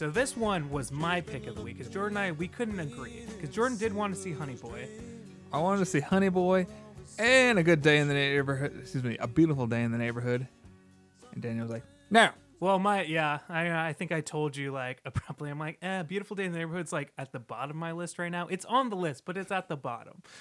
[0.09, 2.79] So this one was my pick of the week because jordan and i we couldn't
[2.79, 4.87] agree because jordan did want to see honey boy
[5.51, 6.67] I wanted to see Honey Boy
[7.17, 8.77] and a good day in the neighborhood.
[8.79, 10.47] Excuse me, a beautiful day in the neighborhood.
[11.33, 12.29] And Daniel was like, "No,
[12.59, 16.35] well my yeah i i think i told you like abruptly i'm like eh beautiful
[16.35, 18.89] day in the neighborhood's like at the bottom of my list right now it's on
[18.89, 20.21] the list but it's at the bottom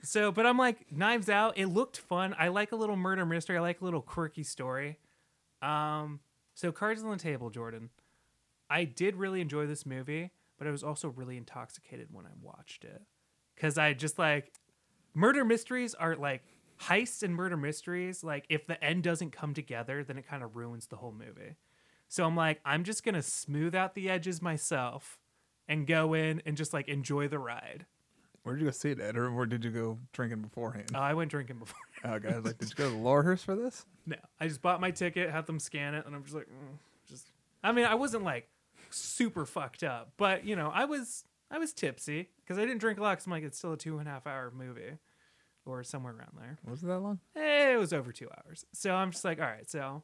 [0.00, 1.58] So, but I'm like, Knives Out.
[1.58, 2.32] It looked fun.
[2.38, 3.56] I like a little murder mystery.
[3.56, 4.96] I like a little quirky story.
[5.60, 6.20] Um,
[6.54, 7.90] so cards on the table, Jordan.
[8.70, 12.84] I did really enjoy this movie, but I was also really intoxicated when I watched
[12.84, 13.02] it
[13.54, 14.52] because I just like
[15.14, 16.42] murder mysteries are like
[16.82, 18.22] heists and murder mysteries.
[18.22, 21.56] Like if the end doesn't come together, then it kind of ruins the whole movie.
[22.08, 25.18] So I'm like, I'm just gonna smooth out the edges myself
[25.68, 27.84] and go in and just like enjoy the ride.
[28.42, 30.98] where did you go see it at, or where did you go drinking beforehand?" Oh,
[31.00, 31.76] I went drinking before.
[32.04, 33.84] Oh, guys, like, did you go to Lawhurst for this?
[34.06, 36.78] No, I just bought my ticket, had them scan it, and I'm just like, mm,
[37.06, 37.30] just.
[37.62, 38.48] I mean, I wasn't like
[38.90, 42.98] super fucked up, but you know, I was I was tipsy because I didn't drink
[42.98, 43.16] a lot.
[43.18, 44.98] Cause I'm like, it's still a two and a half hour movie,
[45.66, 46.58] or somewhere around there.
[46.66, 47.20] Was it that long?
[47.36, 50.02] Eh, it was over two hours, so I'm just like, all right, so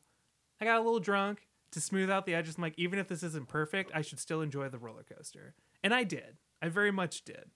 [0.60, 2.56] I got a little drunk to smooth out the edges.
[2.56, 5.92] I'm like, even if this isn't perfect, I should still enjoy the roller coaster, and
[5.94, 6.36] I did.
[6.62, 7.50] I very much did.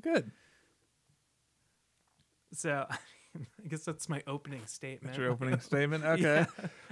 [0.00, 0.30] Good.
[2.52, 2.86] So.
[3.64, 5.02] I guess that's my opening statement.
[5.04, 6.02] That's your opening statement.
[6.04, 6.44] Okay.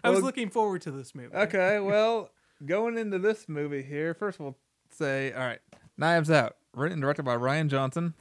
[0.05, 1.35] I was Well, looking forward to this movie.
[1.35, 2.31] Okay, well,
[2.65, 4.57] going into this movie here, first we'll
[4.91, 5.61] say, all right,
[5.97, 8.15] Knives Out, written and directed by Rian Johnson,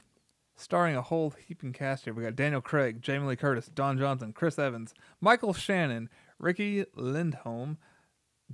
[0.56, 2.14] starring a whole heaping cast here.
[2.14, 6.08] We got Daniel Craig, Jamie Lee Curtis, Don Johnson, Chris Evans, Michael Shannon,
[6.38, 7.78] Riki Lindhome,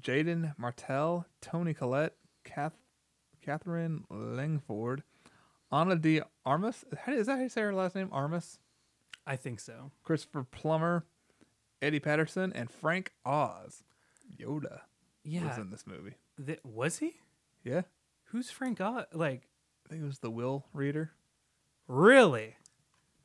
[0.01, 2.75] Jaeden Martell, Toni Collette, Kath,
[3.41, 5.03] Katherine Langford,
[5.71, 6.85] Ana de Armas.
[7.09, 8.09] Is that how you say her last name?
[8.13, 8.59] Armas?
[9.27, 9.91] I think so.
[10.03, 11.07] Christopher Plummer,
[11.81, 13.83] Edi Patterson, and Frank Oz.
[14.39, 14.81] Yoda
[15.25, 15.47] Yeah.
[15.49, 16.15] was in this movie.
[16.45, 17.17] Th- was he?
[17.65, 17.83] Yeah,
[18.27, 19.05] Who's Frank Oz?
[19.13, 19.49] Like,
[19.87, 21.13] I think it was the Will Reader.
[21.87, 22.57] really?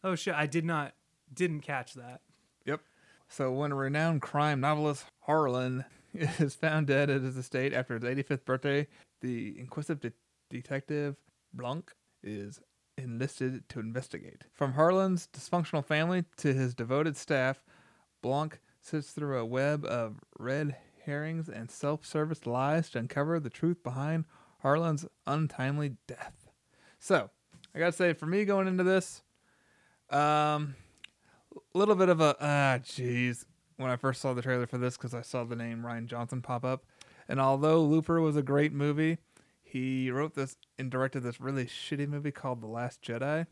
[0.04, 0.36] Oh shit!
[0.36, 0.94] I did not,
[1.34, 2.22] didn't catch that.
[2.66, 2.82] Yep.
[3.30, 8.04] So when a renowned crime novelist Harlan is found dead at his estate after his
[8.04, 8.88] 85th birthday,
[9.22, 10.14] the inquisitive
[10.50, 11.16] de- detective
[11.54, 11.92] Blanc
[12.24, 12.60] is
[12.98, 14.44] enlisted to investigate.
[14.54, 17.64] From Harlan's dysfunctional family to his devoted staff,
[18.22, 20.76] Blanc sifts through a web of red
[21.08, 24.26] herrings and self-service lies to uncover the truth behind
[24.64, 26.50] Harlan's untimely death.
[27.00, 27.32] So,
[27.74, 29.24] I gotta say, for me going into this,
[30.12, 30.76] um,
[31.74, 33.46] a little bit of a ah, jeez.
[33.78, 36.42] When I first saw the trailer for this, because I saw the name Rian Johnson
[36.42, 36.86] pop up,
[37.28, 39.18] and although Looper was a great movie,
[39.62, 43.46] he wrote this and directed this really shitty movie called The Last Jedi,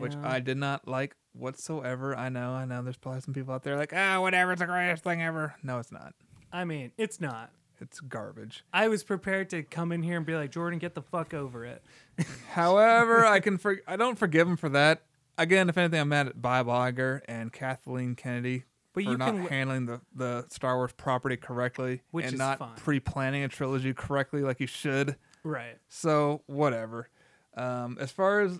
[0.00, 2.16] which I did not like whatsoever.
[2.16, 2.82] I know, I know.
[2.82, 5.54] There's probably some people out there like, ah, whatever, it's the greatest thing ever.
[5.62, 6.14] No, it's not.
[6.52, 7.50] I mean, it's not.
[7.80, 8.64] It's garbage.
[8.72, 11.64] I was prepared to come in here and be like, Jordan, get the fuck over
[11.64, 11.82] it.
[12.52, 15.02] However, I can for- I don't forgive him for that.
[15.36, 19.28] Again, if anything, I'm mad at Bob Iger and Kathleen Kennedy But for you not
[19.34, 22.74] can- handling the, the Star Wars property correctly Which and is not fine.
[22.76, 25.14] pre-planning a trilogy correctly like you should.
[25.44, 25.76] Right.
[25.88, 27.08] So whatever.
[27.56, 28.58] Um, as far as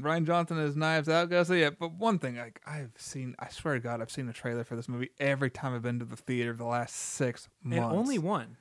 [0.00, 1.42] Rian Johnson is Knives Out guy.
[1.42, 4.32] So yeah, but one thing like I've seen, I swear to God, I've seen a
[4.32, 7.84] trailer for this movie every time I've been to the theater the last six months.
[7.84, 8.56] And only one.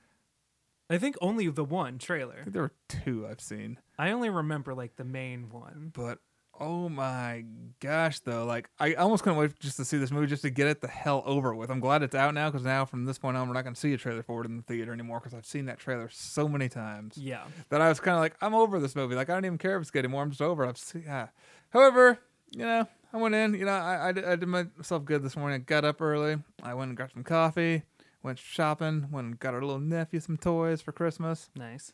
[0.89, 2.41] I think only the one I trailer.
[2.43, 3.79] think there were two I've seen.
[3.97, 5.91] I only remember like the main one.
[5.93, 6.19] But
[6.59, 7.43] oh my
[7.79, 10.67] gosh, though, like I almost couldn't wait just to see this movie, just to get
[10.67, 11.69] it the hell over with.
[11.71, 13.79] I'm glad it's out now because now from this point on, we're not going to
[13.79, 16.47] see a trailer for it in the theater anymore because I've seen that trailer so
[16.47, 17.43] many times Yeah.
[17.69, 19.15] that I was kind of like, I'm over this movie.
[19.15, 20.21] Like I don't even care if it's good anymore.
[20.23, 20.69] I'm just over it.
[20.69, 21.27] I've seen, yeah.
[21.71, 22.19] However,
[22.51, 23.53] you know, I went in.
[23.55, 25.55] You know, I, I, did, I did myself good this morning.
[25.55, 26.37] I got up early.
[26.63, 27.83] I went and got some coffee.
[28.23, 29.07] Went shopping.
[29.11, 31.91] Went and got our little nephew some toys for Christmas Nice.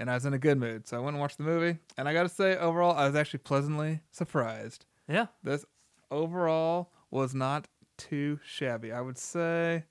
[0.00, 0.88] And I was in a good mood.
[0.88, 3.14] So I went and watched the movie, and I got to say, overall, I was
[3.14, 4.86] actually pleasantly surprised.
[5.06, 5.26] Yeah.
[5.44, 5.64] This
[6.10, 8.92] overall was not too shabby.
[8.92, 9.84] I would say,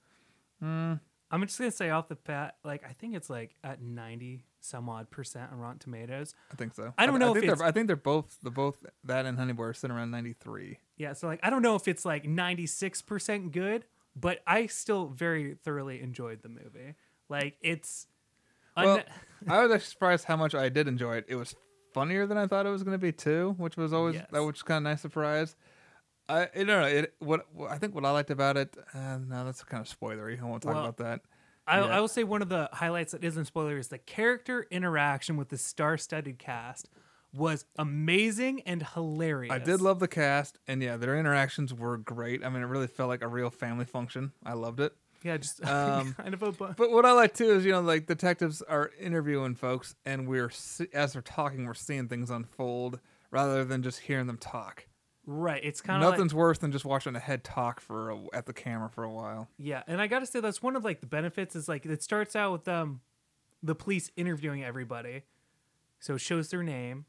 [0.60, 0.94] hmm,
[1.32, 4.90] I'm just gonna say off the bat, like I think it's like at ninety some
[4.90, 6.34] odd percent on Rotten Tomatoes.
[6.52, 6.94] I think so.
[6.98, 9.54] I don't know if think they're, I think they're both the both that and Honey
[9.54, 10.80] Boy are sitting around ninety three.
[10.98, 13.86] Yeah, so like I don't know if it's like ninety six percent good,
[14.16, 16.96] but I still very thoroughly enjoyed the movie.
[17.30, 18.08] Like it's
[18.86, 19.04] Well,
[19.48, 21.26] I was actually surprised how much I did enjoy it.
[21.28, 21.56] It was
[21.94, 24.28] funnier than I thought it was going to be too, which was always Yes.
[24.32, 25.56] that was kind of nice surprise.
[26.28, 26.84] I don't know.
[26.86, 28.76] It what, what I think what I liked about it.
[28.94, 30.40] Uh, no, that's kind of spoilery.
[30.40, 31.22] I won't talk Well, about that.
[31.66, 31.80] I.
[31.80, 35.50] I will say one of the highlights that isn't spoiler is the character interaction with
[35.50, 36.90] the star-studded cast
[37.34, 39.54] was amazing and hilarious.
[39.54, 42.44] I did love the cast, and yeah, their interactions were great.
[42.44, 44.32] I mean, it really felt like a real family function.
[44.44, 44.94] I loved it.
[45.24, 47.82] Yeah, just Um, kind of a bu- But what I like too is you know
[47.82, 50.52] like detectives are interviewing folks, and we're
[50.94, 53.00] as they're talking, we're seeing things unfold
[53.32, 54.88] rather than just hearing them talk.
[55.26, 55.64] right.
[55.64, 58.54] It's kind of Nothing's worse than just watching a head talk for a, at the
[58.54, 59.48] camera for a while.
[59.58, 62.02] Yeah, and I got to say that's one of like the benefits is like it
[62.02, 63.02] starts out with um
[63.62, 65.24] the police interviewing everybody.
[66.00, 67.06] So it shows their name,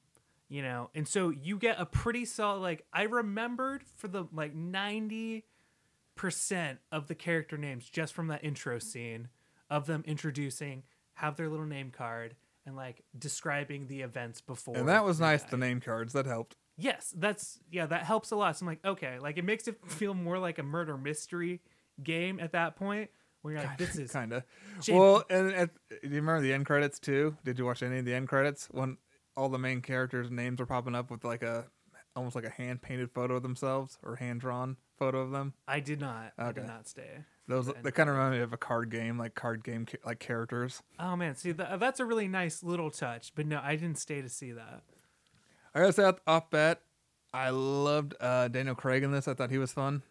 [0.48, 0.90] you know.
[0.96, 5.42] And so you get a pretty solid like I remembered for the like 90%
[6.92, 8.86] of the character names just from that intro mm-hmm.
[8.86, 9.28] scene
[9.70, 10.82] of them introducing
[11.14, 12.34] have their little name card
[12.66, 14.76] and like describing the events before.
[14.76, 15.42] And that was nice.
[15.42, 15.50] died.
[15.50, 16.56] The name cards that helped.
[16.76, 18.56] Yes, that's yeah, that helps a lot.
[18.56, 21.60] So I'm like, okay, like it makes it feel more like a murder mystery
[22.02, 23.10] game at that point
[23.42, 24.44] where you're like, this is kind of.
[24.88, 27.36] Well, and at, do you remember the end credits too?
[27.44, 28.96] Did you watch any of the end credits when
[29.36, 31.66] all the main characters' names were popping up with like a
[32.20, 35.54] almost like a hand painted photo of themselves or hand drawn photo of them?
[35.66, 36.32] I did not.
[36.38, 37.24] I did not stay.
[37.48, 40.20] Those the they kind of remind me of a card game, like card game like
[40.20, 40.82] characters.
[40.98, 43.32] Oh man, see that, that's a really nice little touch.
[43.34, 44.82] But no, I didn't stay to see that.
[45.74, 46.82] I gotta say off, bat,
[47.32, 49.26] I loved uh, Daniel Craig in this.
[49.26, 50.02] I thought he was fun.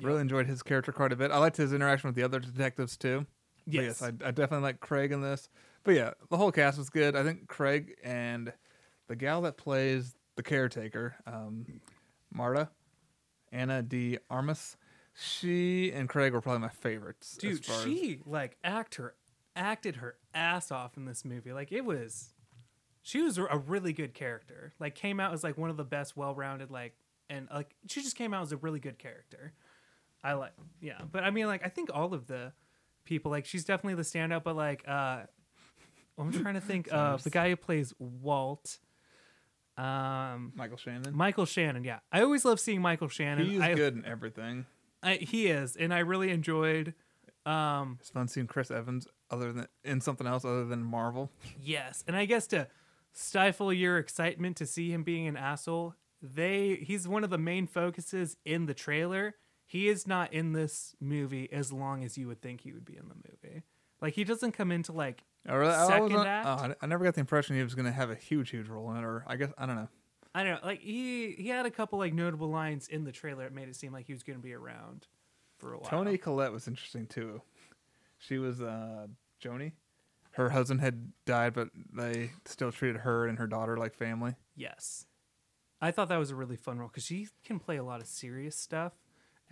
[0.00, 1.30] Really enjoyed his character quite a bit.
[1.30, 3.26] I liked his interaction with the other detectives too.
[3.66, 4.00] Yes.
[4.00, 5.48] yes, I, I definitely like Craig in this.
[5.84, 7.14] But yeah, the whole cast was good.
[7.14, 8.52] I think Craig and
[9.08, 11.66] the gal that plays the caretaker, um,
[12.32, 12.68] Marta,
[13.52, 14.76] Ana de Armas,
[15.14, 17.36] she and Craig were probably my favorites.
[17.36, 19.14] Dude, far as- she like act her
[19.56, 21.52] acted her ass off in this movie.
[21.52, 22.30] Like it was,
[23.02, 24.72] she was a really good character.
[24.78, 26.70] Like came out as like one of the best, well-rounded.
[26.70, 26.94] Like
[27.28, 29.52] and like she just came out as a really good character.
[30.22, 31.00] I like, yeah.
[31.10, 32.52] But I mean, like I think all of the
[33.04, 34.44] people, like she's definitely the standout.
[34.44, 35.22] But like, uh
[36.18, 38.78] I'm trying to think of the guy who plays Walt.
[39.80, 41.14] Um, Michael Shannon.
[41.16, 41.84] Michael Shannon.
[41.84, 43.46] Yeah, I always love seeing Michael Shannon.
[43.46, 44.66] He's I, good in everything.
[45.02, 46.94] I, he is, and I really enjoyed.
[47.46, 51.30] Um, It's fun seeing Chris Evans other than in something else other than Marvel.
[51.62, 52.68] yes, and I guess to
[53.12, 57.66] stifle your excitement to see him being an asshole, they he's one of the main
[57.66, 59.36] focuses in the trailer.
[59.64, 62.96] He is not in this movie as long as you would think he would be
[62.96, 63.62] in the movie.
[64.02, 65.72] Like he doesn't come into like Oh, really?
[65.72, 66.46] I, Second wasn't- act?
[66.46, 68.68] oh, I- I never got the impression he was going to have a huge, huge
[68.68, 69.88] role in it, or I guess I don't know.
[70.34, 73.46] I don't know, like he he had a couple like notable lines in the trailer.
[73.46, 75.06] It made it seem like he was going to be around
[75.58, 75.90] for a while.
[75.90, 77.42] Toni Collette was interesting too.
[78.18, 79.08] She was uh,
[79.42, 79.72] Joni.
[80.32, 84.36] Her husband had died, but they still treated her and her daughter like family.
[84.54, 85.06] Yes.
[85.80, 88.06] I thought that was a really fun role because she can play a lot of
[88.06, 88.92] serious stuff.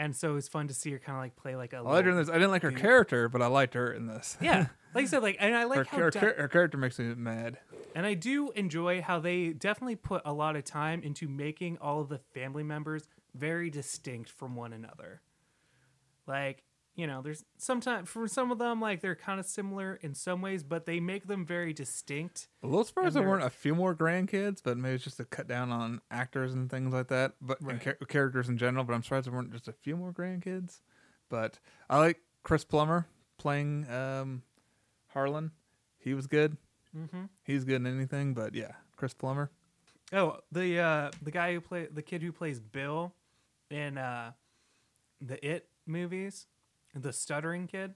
[0.01, 1.81] And so it was fun to see her kind of like play like a I
[1.81, 2.29] liked her in this.
[2.29, 2.79] I didn't like her Yeah.
[2.79, 4.37] character, but I liked her in this.
[4.41, 4.67] Yeah.
[4.95, 7.15] Like I said, like and I like her, how her, de- her character makes me
[7.17, 7.59] mad.
[7.97, 12.01] and I do enjoy how they definitely put a lot of time into making all
[12.01, 15.21] of the family members very distinct from one another.
[16.27, 16.63] Like,
[16.99, 20.43] you know, there's sometimes for some of them like they're kind of similar in some
[20.43, 22.49] ways, but they make them very distinct.
[22.65, 25.47] A little surprised there weren't a few more grandkids, but maybe it's just to cut
[25.47, 27.35] down on actors and things like that.
[27.41, 27.81] But Right.
[27.81, 28.83] char- characters in general.
[28.83, 30.81] But I'm surprised there weren't just a few more grandkids.
[31.29, 34.43] But I like Chris Plummer playing um,
[35.09, 35.53] Harlan.
[35.99, 36.57] He was good.
[36.97, 37.27] Mm-hmm.
[37.45, 38.35] He's good in anything.
[38.35, 39.53] But yeah, Chris Plummer.
[40.13, 43.15] Oh, the uh the guy who play the kid who plays Bill
[43.71, 44.33] in uh
[45.21, 46.47] the It movies,
[46.99, 47.95] the stuttering kid.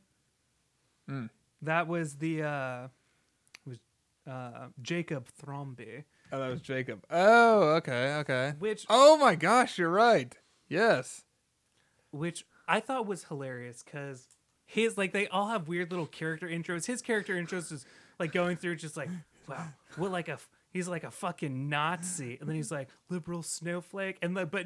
[1.10, 1.30] Mm.
[1.62, 2.88] That was the uh
[3.66, 3.78] was
[4.26, 7.04] uh Jacob Thrombey, Oh, that was Jacob.
[7.10, 8.54] Oh, okay, okay.
[8.58, 10.36] which Oh my gosh, you're right.
[10.68, 11.24] Yes.
[12.10, 14.26] which I thought was hilarious cuz
[14.64, 16.86] his like they all have weird little character intros.
[16.86, 17.84] His character intros is
[18.18, 19.10] like going through just like
[19.48, 23.42] wow, what like a f- he's like a fucking Nazi, and then he's like liberal
[23.42, 24.64] snowflake, and the, but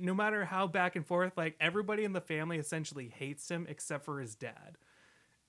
[0.00, 4.04] no matter how back and forth, like everybody in the family essentially hates him except
[4.04, 4.76] for his dad.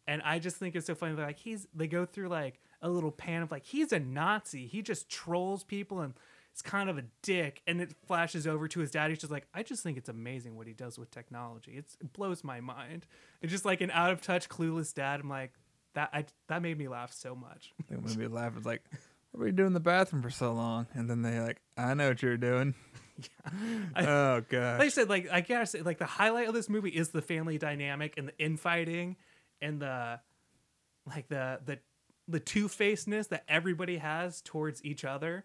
[0.07, 1.13] And I just think it's so funny.
[1.13, 4.67] Like he's they go through like a little pan of like he's a Nazi.
[4.67, 6.13] He just trolls people and
[6.51, 7.61] it's kind of a dick.
[7.65, 9.09] And it flashes over to his dad.
[9.09, 11.73] He's just like, I just think it's amazing what he does with technology.
[11.75, 13.05] It's, it blows my mind.
[13.41, 15.21] It's just like an out of touch, clueless dad.
[15.21, 15.53] I'm like
[15.93, 16.09] that.
[16.13, 17.73] I that made me laugh so much.
[17.89, 18.53] They made me laugh.
[18.57, 18.83] It's like,
[19.31, 20.87] what were you doing in the bathroom for so long?
[20.93, 22.75] And then they like, I know what you're doing.
[23.95, 24.79] I- oh god.
[24.79, 27.57] like I said, like I gotta like the highlight of this movie is the family
[27.57, 29.17] dynamic and the infighting
[29.61, 30.19] and the
[31.05, 31.79] like the the
[32.27, 35.43] the two facedness that everybody has towards each other.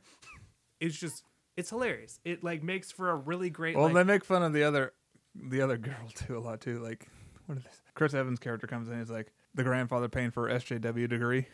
[0.80, 1.22] It's just
[1.56, 2.20] it's hilarious.
[2.24, 3.76] It like makes for a really great.
[3.76, 4.92] Well, like, they make fun of the other,
[5.34, 6.80] the other girl too a lot too.
[6.80, 7.08] Like,
[7.46, 7.80] what is this?
[7.94, 8.98] Chris Evans' character comes in.
[8.98, 11.46] He's like the grandfather paying for SJW degree,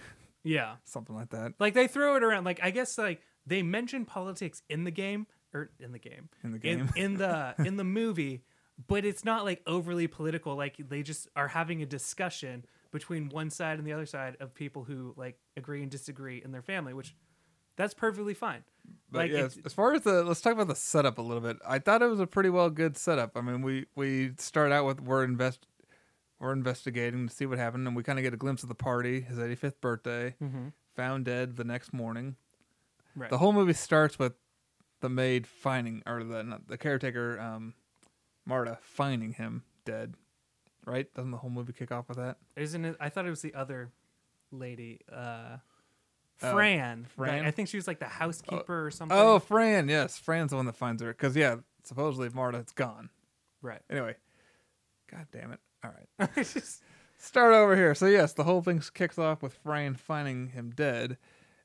[0.43, 2.45] yeah, something like that like they throw it around.
[2.45, 6.53] Like I guess like they mention politics in the game or in the game in
[6.53, 6.89] the in, game.
[6.97, 8.43] in the in the movie,
[8.89, 10.57] but it's not like overly political.
[10.57, 14.55] Like they just are having a discussion between one side and the other side of
[14.55, 17.15] people who like agree and disagree in their family, which
[17.77, 18.65] that's perfectly fine.
[19.11, 21.57] But like yeah, as far as the let's talk about the setup a little bit.
[21.67, 23.37] I thought it was a pretty well good setup.
[23.37, 25.67] I mean, we we start out with we're invest
[26.39, 28.75] we're investigating to see what happened, and we kind of get a glimpse of the
[28.75, 30.69] party, his 85th birthday, Mm-hmm.
[30.97, 32.35] found dead the next morning.
[33.15, 33.31] Right.
[33.31, 34.33] The whole movie starts with
[35.03, 37.75] the maid finding, or the not, the caretaker, um,
[38.47, 40.15] Marta finding him dead.
[40.87, 41.13] Right?
[41.15, 42.39] Doesn't the whole movie kick off with that?
[42.57, 42.97] Isn't it?
[42.99, 43.93] I thought it was the other
[44.51, 45.59] lady, uh,
[46.45, 47.05] Oh, Fran.
[47.05, 47.45] Fran?
[47.45, 49.17] I think she was like the housekeeper or something.
[49.17, 49.89] Oh, Fran.
[49.89, 51.09] Yes, Fran's the one that finds her.
[51.13, 53.11] Because yeah, supposedly Marta's gone.
[53.61, 53.81] right.
[53.89, 54.17] Anyway,
[55.09, 55.61] god damn it.
[55.85, 56.31] All right.
[56.35, 56.83] Just-
[57.17, 57.95] start over here.
[57.95, 61.17] So yes, the whole thing kicks off with Fran finding him dead,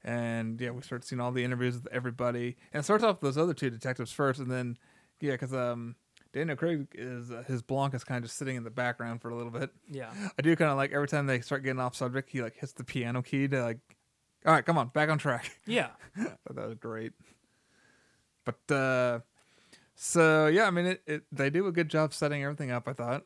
[0.04, 3.36] and yeah, we start seeing all the interviews with everybody, and it starts off with
[3.36, 4.78] those other two detectives first, and then
[5.20, 5.96] yeah, because um
[6.34, 9.36] Daniel Craig is uh, his Blanca's kind of just sitting in the background for a
[9.36, 9.72] little bit.
[9.90, 10.12] yeah.
[10.38, 12.74] I do kind of like every time they start getting off subject, he like hits
[12.74, 13.80] the piano key to like,
[14.46, 15.52] all right, come on, back on track.
[15.66, 15.90] Yeah.
[16.16, 16.38] that
[16.68, 17.14] was great.
[18.46, 19.20] But uh
[19.96, 22.94] so yeah, I mean it, it they do a good job setting everything up, I
[22.94, 23.24] thought.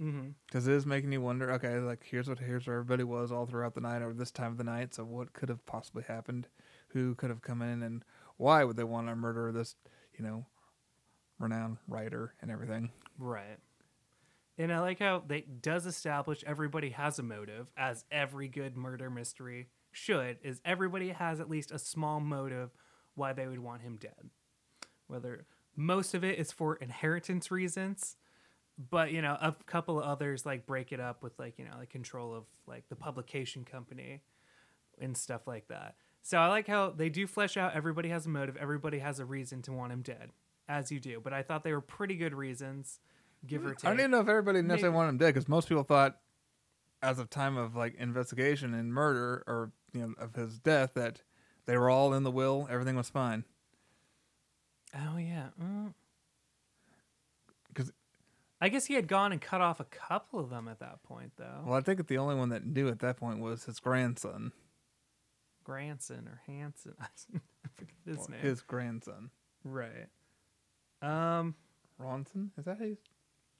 [0.00, 0.28] Mm-hmm.
[0.46, 3.46] Because it is making you wonder, okay, like here's what here's where everybody was all
[3.46, 4.94] throughout the night or this time of the night.
[4.94, 6.46] So what could have possibly happened?
[6.88, 8.04] Who could have come in and
[8.36, 9.74] why would they want to murder this,
[10.16, 10.46] you know,
[11.38, 12.90] renowned writer and everything?
[13.18, 13.58] Right.
[14.56, 19.08] And I like how they does establish everybody has a motive, as every good murder
[19.10, 22.70] mystery should, is everybody has at least a small motive
[23.14, 24.30] why they would want him dead.
[25.06, 25.46] Whether
[25.76, 28.16] most of it is for inheritance reasons,
[28.78, 31.72] but you know, a couple of others like break it up with like, you know,
[31.78, 34.22] like control of like the publication company
[35.00, 35.96] and stuff like that.
[36.22, 39.24] So I like how they do flesh out everybody has a motive, everybody has a
[39.24, 40.30] reason to want him dead,
[40.68, 41.20] as you do.
[41.22, 43.00] But I thought they were pretty good reasons,
[43.46, 43.84] give or take.
[43.84, 44.96] I don't even know if everybody necessarily Maybe.
[44.96, 46.18] wanted him dead because most people thought,
[47.02, 51.22] as of time of like investigation and murder or you know of his death, that
[51.66, 53.44] they were all in the will, everything was fine.
[54.94, 55.48] Oh yeah.
[55.62, 55.94] Mm.
[58.60, 61.32] I guess he had gone and cut off a couple of them at that point,
[61.36, 61.62] though.
[61.64, 64.52] Well, I think the only one that knew at that point was his grandson.
[65.64, 66.94] Granson or Hanson.
[67.00, 68.40] I forget his Well, name.
[68.40, 69.30] His grandson.
[69.64, 70.08] Right.
[71.02, 71.54] Um.
[72.00, 72.50] Ronson?
[72.56, 72.96] Is that his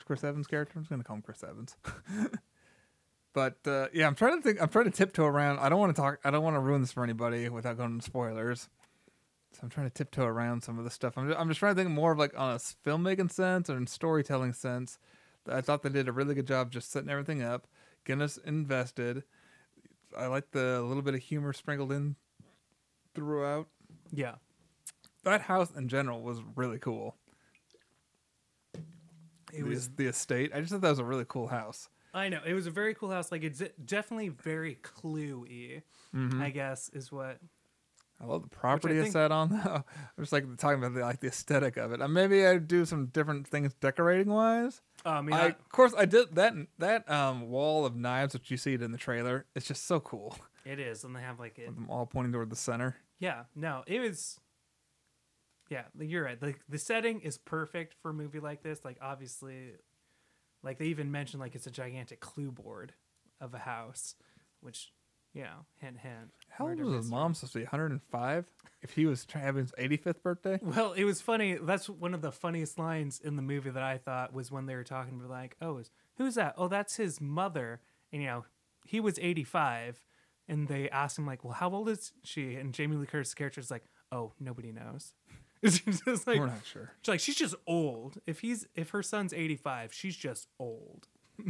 [0.05, 0.75] Chris Evans character?
[0.77, 1.77] I'm just gonna call him Chris Evans.
[3.33, 4.61] but uh, yeah, I'm trying to think.
[4.63, 5.59] I'm trying to tiptoe around.
[5.59, 6.19] I don't want to talk.
[6.25, 8.69] I don't want to ruin this for anybody without going into spoilers.
[9.59, 11.19] So I'm trying to tiptoe around some of the stuff.
[11.19, 13.77] I'm just, I'm just trying to think more of like on a filmmaking sense or
[13.77, 15.01] in storytelling sense.
[15.51, 17.67] I thought they did a really good job just setting everything up,
[18.05, 19.25] getting us invested.
[20.17, 22.15] I like the little bit of humor sprinkled in
[23.17, 23.67] throughout.
[24.13, 24.37] Yeah.
[25.25, 27.17] That house in general was really cool.
[29.53, 29.89] It the, was.
[29.89, 30.53] the estate.
[30.55, 31.89] I just thought that was a really cool house.
[32.15, 33.33] I know it was a very cool house.
[33.33, 35.83] Like it's definitely very clue-y.
[36.15, 36.41] Mm-hmm.
[36.41, 37.39] I guess is what.
[38.21, 39.51] I love the property it's set on.
[39.65, 39.85] Though.
[39.85, 39.85] I'm
[40.25, 42.03] just like talking about the, like the aesthetic of it.
[42.03, 44.81] Uh, maybe I'd do some different things decorating wise.
[45.07, 46.55] Oh, I mean, I, I, of course, I did that.
[46.79, 49.47] That um, wall of knives that you see it in the trailer.
[49.55, 50.37] It's just so cool.
[50.65, 51.67] it is, and they have like it.
[51.67, 52.97] Them all pointing toward the center.
[53.21, 53.45] Yeah.
[53.55, 54.41] No, it was.
[55.71, 56.43] yeah, you're right.
[56.43, 58.85] Like the setting is perfect for a movie like this.
[58.85, 59.75] Like obviously,
[60.65, 62.95] like they even mentioned like it's a gigantic clue board
[63.41, 64.17] of a house,
[64.61, 64.91] which
[65.45, 66.31] know, hint hint.
[66.49, 67.19] How old murder was his mystery.
[67.19, 67.65] mom supposed to be?
[67.65, 68.47] 105?
[68.83, 70.59] If he was having his 85th birthday?
[70.63, 71.55] Well, it was funny.
[71.61, 74.75] That's one of the funniest lines in the movie that I thought was when they
[74.77, 76.55] were talking about like, "Oh, is, who's that?
[76.57, 77.81] Oh, that's his mother."
[78.13, 78.45] And you know,
[78.87, 80.01] he was 85,
[80.49, 83.61] and they asked him like, "Well, how old is she?" And Jamie Lee Curtis' character
[83.61, 85.13] is like, "Oh, nobody knows."
[85.61, 86.93] It's just like, We're not sure.
[87.03, 88.19] she's like, she's just old.
[88.29, 91.09] If he's if her son's 85, she's just old.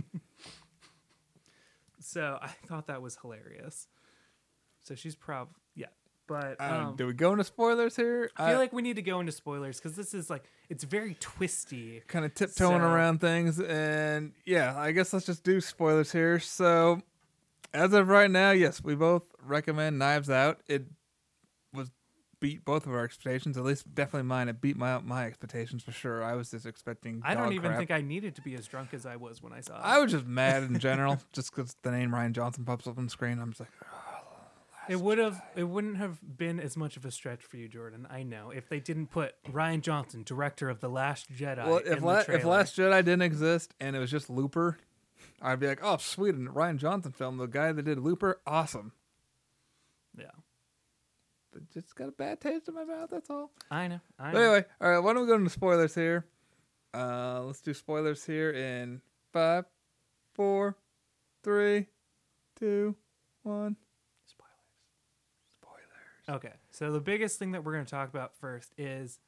[2.08, 3.86] so I thought that was hilarious.
[4.82, 5.86] So she's probably yeah,
[6.26, 8.30] but Um, um, do we go into spoilers here?
[8.36, 11.14] I feel like we need to go into spoilers because this is like it's very
[11.20, 12.02] twisty.
[12.06, 16.38] kind of tiptoeing So- around things and yeah i guess let's just do spoilers here
[16.38, 17.00] so
[17.74, 20.84] as of right now yes we both recommend knives out it
[22.40, 23.56] beat both of our expectations.
[23.56, 24.48] At least definitely mine.
[24.48, 26.22] It beat my my expectations for sure.
[26.22, 27.78] I was just expecting I don't even crap.
[27.78, 29.82] think I needed to be as drunk as I was when I saw it.
[29.84, 33.04] i was just mad in general just because the name rian johnson pops up on
[33.04, 33.38] the screen.
[33.38, 33.96] I'm just like oh,
[34.88, 38.06] it would have it wouldn't have been as much of a stretch for you, Jordan.
[38.10, 42.00] I know if they didn't put Rian Johnson, director of the Last Jedi, well if,
[42.02, 44.78] La- if last jedi didn't exist and it was just looper
[45.42, 48.92] i'd be like oh sweet a rian johnson film the guy that did looper awesome.
[50.16, 50.26] Yeah,
[51.72, 54.00] just got a bad taste in my mouth that's all I know.
[54.18, 54.40] I But know.
[54.52, 56.24] anyway, all right, why don't we go into spoilers here?
[56.94, 59.00] Uh, let's do spoilers here in
[59.32, 59.64] five,
[60.34, 60.76] four,
[61.42, 61.86] three,
[62.58, 62.94] two,
[63.42, 63.76] one.
[64.26, 64.52] Spoilers.
[65.60, 66.36] Spoilers.
[66.36, 69.18] Okay, so the biggest thing that we're going to talk about first is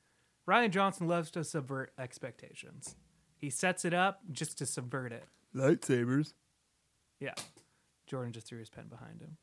[0.49, 2.97] Rian Johnson loves to subvert expectations.
[3.37, 5.25] He sets it up just to subvert it.
[5.55, 6.33] Lightsabers.
[7.21, 7.35] Yeah.
[8.07, 9.37] Jordan just threw his pen behind him.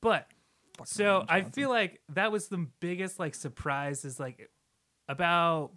[0.00, 0.35] But Fucking
[0.84, 4.50] so I feel like that was the biggest like surprise is like
[5.08, 5.72] about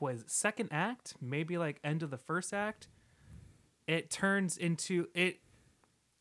[0.00, 2.88] was second act, maybe like end of the first act.
[3.86, 5.40] It turns into it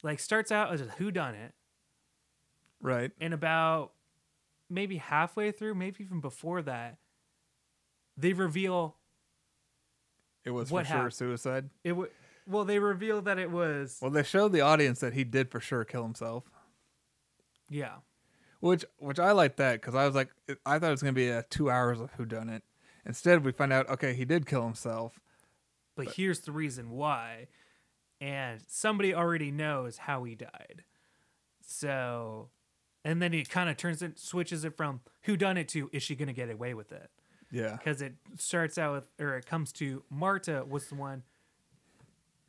[0.03, 1.53] like starts out as a who done it
[2.81, 3.11] right.
[3.19, 3.91] and about
[4.69, 6.97] maybe halfway through, maybe even before that,
[8.17, 8.97] they reveal
[10.43, 11.69] It was What for sure suicide.
[11.83, 12.09] it w-
[12.47, 15.59] well, they reveal that it was Well, they showed the audience that he did for
[15.59, 16.45] sure kill himself,
[17.69, 17.97] yeah.
[18.59, 20.29] Which which I like that because I was like,
[20.65, 22.63] I thought it was gonna be a two hours of who done it.
[23.05, 25.19] Instead, we find out okay, he did kill himself.
[25.95, 27.47] but here's the reason why
[28.21, 30.83] and somebody already knows how he died
[31.61, 32.49] so
[33.05, 36.03] and then he kind of turns it switches it from who done it to is
[36.03, 37.09] she gonna get away with it
[37.51, 37.77] Yeah.
[37.77, 41.23] because it starts out with or it comes to marta was the one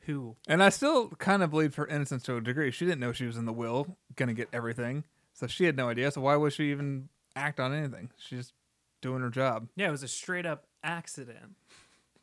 [0.00, 2.70] who And I still kind of believe her innocence to a degree.
[2.70, 5.04] She didn't know she was in the will, gonna get everything.
[5.32, 6.10] So she had no idea.
[6.10, 8.10] So why would she even act on anything?
[8.18, 8.54] She's just
[9.00, 9.68] doing her job.
[9.76, 11.56] yeah it was a straight up accident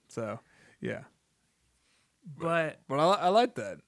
[0.07, 0.39] So
[0.79, 1.01] yeah.
[2.37, 3.79] but But I, I like that.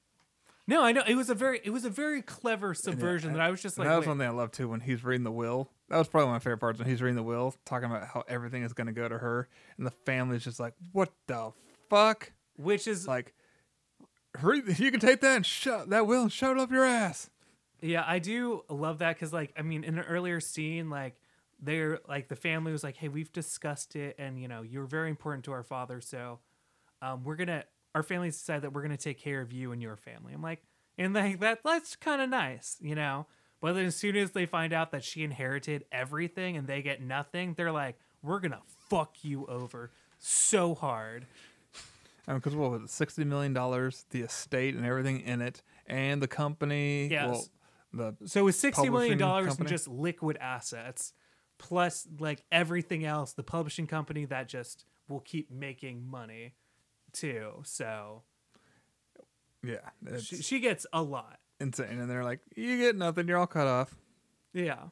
[0.68, 3.52] no i know it was a very it was a very clever subversion that i
[3.52, 5.32] was just like that was wait, one thing I love too when he's reading the
[5.32, 5.70] will.
[5.90, 8.08] That was probably one of my favorite parts when he's reading the will, talking about
[8.08, 9.48] how everything is gonna go to her,
[9.78, 11.52] and the family's just like, "What the
[11.90, 13.34] fuck?" which is Like,
[14.36, 17.30] hurry, you can take that and shut that will and shove it up your ass.
[17.82, 21.16] Yeah, I do love that because, like, I mean, in an earlier scene, like,
[21.62, 25.10] they're like the family was like, "Hey, we've discussed it, and you know, you're very
[25.10, 26.40] important to our father, so
[27.02, 27.66] um, we're gonna
[27.96, 30.64] our families decided that we're gonna take care of you and your family." I'm like,
[30.98, 33.28] and like that that's kind of nice, you know.
[33.62, 37.02] But then as soon as they find out that she inherited everything and they get
[37.02, 41.26] nothing, they're like, "We're gonna fuck you over so hard."
[42.26, 46.28] Because what was it, sixty million dollars, the estate and everything in it, and the
[46.28, 47.08] company.
[47.10, 47.28] Yes.
[47.28, 47.50] Well,
[47.94, 51.14] the So with sixty million dollars in just liquid assets,
[51.58, 56.54] plus like everything else, the publishing company that just will keep making money
[57.12, 57.62] too.
[57.64, 58.24] So
[59.64, 61.40] yeah, she, she gets a lot.
[61.60, 62.00] insane.
[62.00, 63.28] And they're like, "You get nothing.
[63.28, 63.96] You're all cut off."
[64.54, 64.86] Yeah.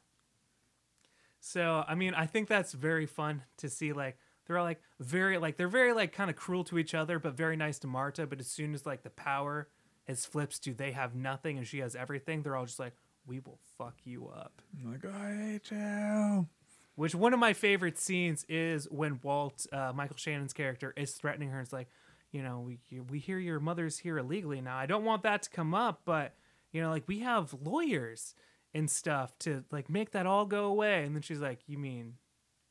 [1.40, 3.92] So I mean, I think that's very fun to see.
[3.92, 7.18] Like they're all like very like they're very like kind of cruel to each other,
[7.18, 8.26] but very nice to Marta.
[8.26, 9.68] But as soon as like the power
[10.08, 12.94] is flips to they have nothing and she has everything, they're all just like,
[13.26, 16.46] "We will fuck you up." I'm like, I hate you.
[16.94, 21.50] Which one of my favorite scenes is when Walt, uh, Michael Shannon's character, is threatening
[21.50, 21.60] her.
[21.60, 21.88] It's like,
[22.32, 22.78] you know, we
[23.10, 24.76] we hear your mother's here illegally now.
[24.76, 26.34] I don't want that to come up, but
[26.72, 28.34] you know, like we have lawyers
[28.74, 31.04] and stuff to like make that all go away.
[31.04, 32.14] And then she's like, you mean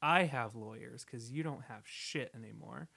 [0.02, 2.88] I have lawyers because you don't have shit anymore.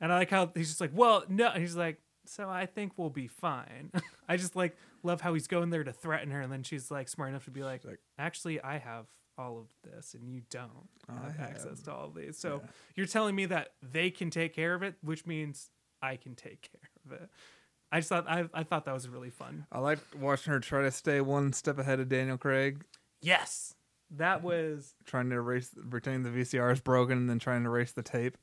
[0.00, 1.48] And I like how he's just like, well, no.
[1.48, 3.90] And he's like, so I think we'll be fine.
[4.28, 7.08] I just like love how he's going there to threaten her, and then she's like
[7.08, 9.06] smart enough to be like, like- actually, I have
[9.38, 12.36] all of this and you don't I have access to all of these.
[12.36, 12.70] So Yeah.
[12.96, 15.70] you're telling me that they can take care of it, which means
[16.02, 17.30] I can take care of it.
[17.90, 19.66] I just thought I, I thought that was really fun.
[19.72, 22.84] I liked watching her try to stay one step ahead of Daniel Craig,
[23.22, 23.74] Yes,
[24.10, 27.92] that was trying to erase, pretending the VCR is broken, and then trying to erase
[27.92, 28.36] the tape,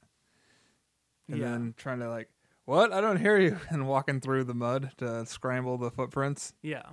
[1.30, 1.45] and yeah.
[1.51, 2.30] then trying to like,
[2.68, 2.91] what?
[2.91, 6.53] I don't hear you, and walking through the mud to scramble the footprints.
[6.61, 6.84] Yeah.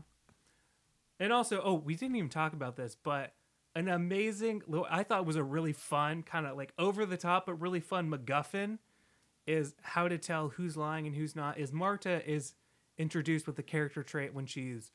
[1.18, 3.34] And also, oh, we didn't even talk about this, but
[3.74, 7.54] an amazing, I thought was a really fun, kind of like over the top, but
[7.54, 8.78] really fun MacGuffin
[9.48, 11.58] is how to tell who's lying and who's not.
[11.58, 12.54] Is Marta is
[12.96, 14.92] introduced with the character trait when she's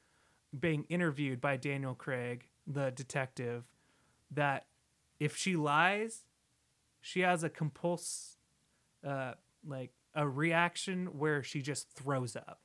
[0.58, 3.66] being interviewed by Daniel Craig, the detective,
[4.32, 4.66] that
[5.20, 6.24] if she lies,
[7.02, 8.38] she has a compulse,
[9.06, 9.34] uh,
[9.68, 12.60] like a reaction where she just throws up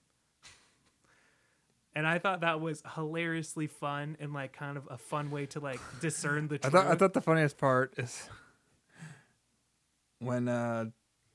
[1.96, 5.60] and I thought that was hilariously fun and like kind of a fun way to
[5.60, 6.72] like discern the I truth.
[6.72, 8.28] thought I thought the funniest part is
[10.18, 10.86] when uh,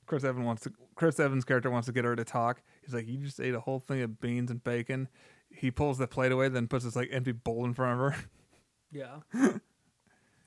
[0.06, 2.62] Chris Evans wants to Chris Evans' character wants to get her to talk.
[2.82, 5.08] He's like, "You just ate a whole thing of beans and bacon."
[5.52, 8.24] He pulls the plate away, then puts this like empty bowl in front of her.
[8.92, 9.50] yeah.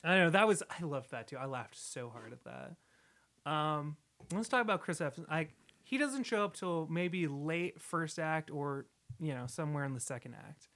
[0.04, 1.38] I know that was I loved that too.
[1.38, 3.52] I laughed so hard at that.
[3.52, 3.98] Um,
[4.36, 5.28] let's talk about Chris Evans.
[5.30, 5.48] I
[5.84, 8.86] he doesn't show up till maybe late first act or
[9.20, 10.68] you know somewhere in the second act.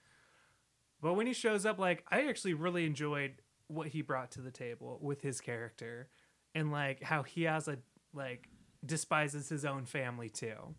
[1.01, 3.33] But when he shows up, like I actually really enjoyed
[3.67, 6.09] what he brought to the table with his character,
[6.55, 7.77] and like how he has a
[8.13, 8.47] like
[8.85, 10.75] despises his own family too,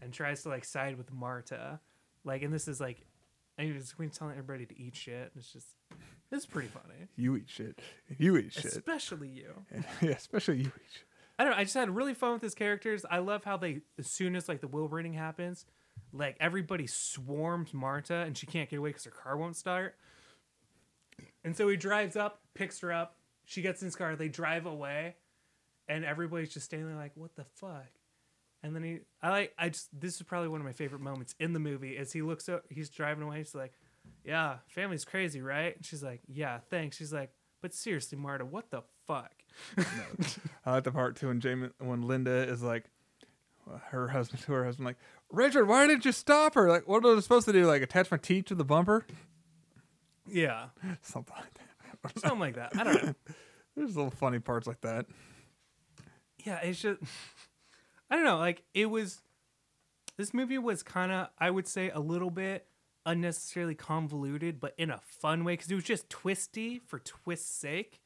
[0.00, 1.80] and tries to like side with Marta,
[2.24, 3.06] like and this is like,
[3.58, 5.32] and he was telling everybody to eat shit.
[5.36, 5.68] It's just
[6.32, 7.78] it's pretty funny, You eat shit.
[8.18, 8.64] You eat shit.
[8.64, 9.64] especially you.
[10.00, 11.04] yeah, especially you eat shit.
[11.38, 11.58] I don't know.
[11.58, 13.04] I just had really fun with his characters.
[13.10, 15.66] I love how they, as soon as like the will reading happens,
[16.12, 19.96] like everybody swarms Marta and she can't get away because her car won't start.
[21.42, 23.16] And so he drives up, picks her up.
[23.44, 24.16] She gets in his car.
[24.16, 25.16] They drive away,
[25.86, 27.90] and everybody's just standing there like, "What the fuck?"
[28.62, 31.34] And then he, I like, I just this is probably one of my favorite moments
[31.38, 31.96] in the movie.
[31.96, 33.38] Is he looks up, he's driving away.
[33.38, 33.74] He's like,
[34.24, 38.70] "Yeah, family's crazy, right?" And she's like, "Yeah, thanks." She's like, "But seriously, Marta, what
[38.70, 39.43] the fuck?"
[40.66, 42.84] I like the part too when Jamie when Linda is like
[43.88, 44.96] her husband to her husband like
[45.30, 46.68] Richard, why didn't you stop her?
[46.68, 47.66] Like, what was I supposed to do?
[47.66, 49.04] Like, attach my teeth to the bumper?
[50.28, 50.66] Yeah,
[51.02, 51.64] Something like that.
[52.20, 52.72] something like that.
[52.78, 53.14] I don't know.
[53.76, 55.06] There's little funny parts like that.
[56.44, 57.00] Yeah, it's just
[58.10, 58.38] I don't know.
[58.38, 59.22] Like it was,
[60.16, 62.66] this movie was kind of I would say a little bit
[63.06, 68.00] unnecessarily convoluted, but in a fun way because it was just twisty for twist's sake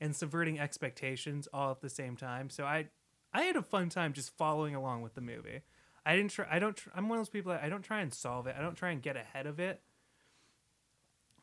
[0.00, 2.50] and subverting expectations all at the same time.
[2.50, 2.88] So I
[3.32, 5.60] I had a fun time just following along with the movie.
[6.04, 6.46] I didn't try.
[6.50, 6.76] I don't.
[6.76, 8.54] Tr- I'm one of those people that I don't try and solve it.
[8.58, 9.82] I don't try and get ahead of it.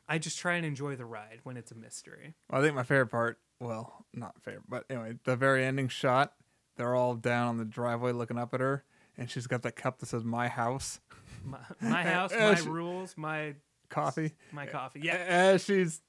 [0.08, 2.34] I just try and enjoy the ride when it's a mystery.
[2.50, 6.34] I think my favorite part, well, not favorite, but anyway, the very ending shot,
[6.76, 8.84] they're all down on the driveway looking up at her,
[9.16, 11.00] and she's got that cup that says "My House"
[11.44, 13.54] My, my house, my she- rules, my
[13.88, 14.32] coffee.
[14.52, 15.00] my coffee.
[15.02, 16.00] Yeah, As she's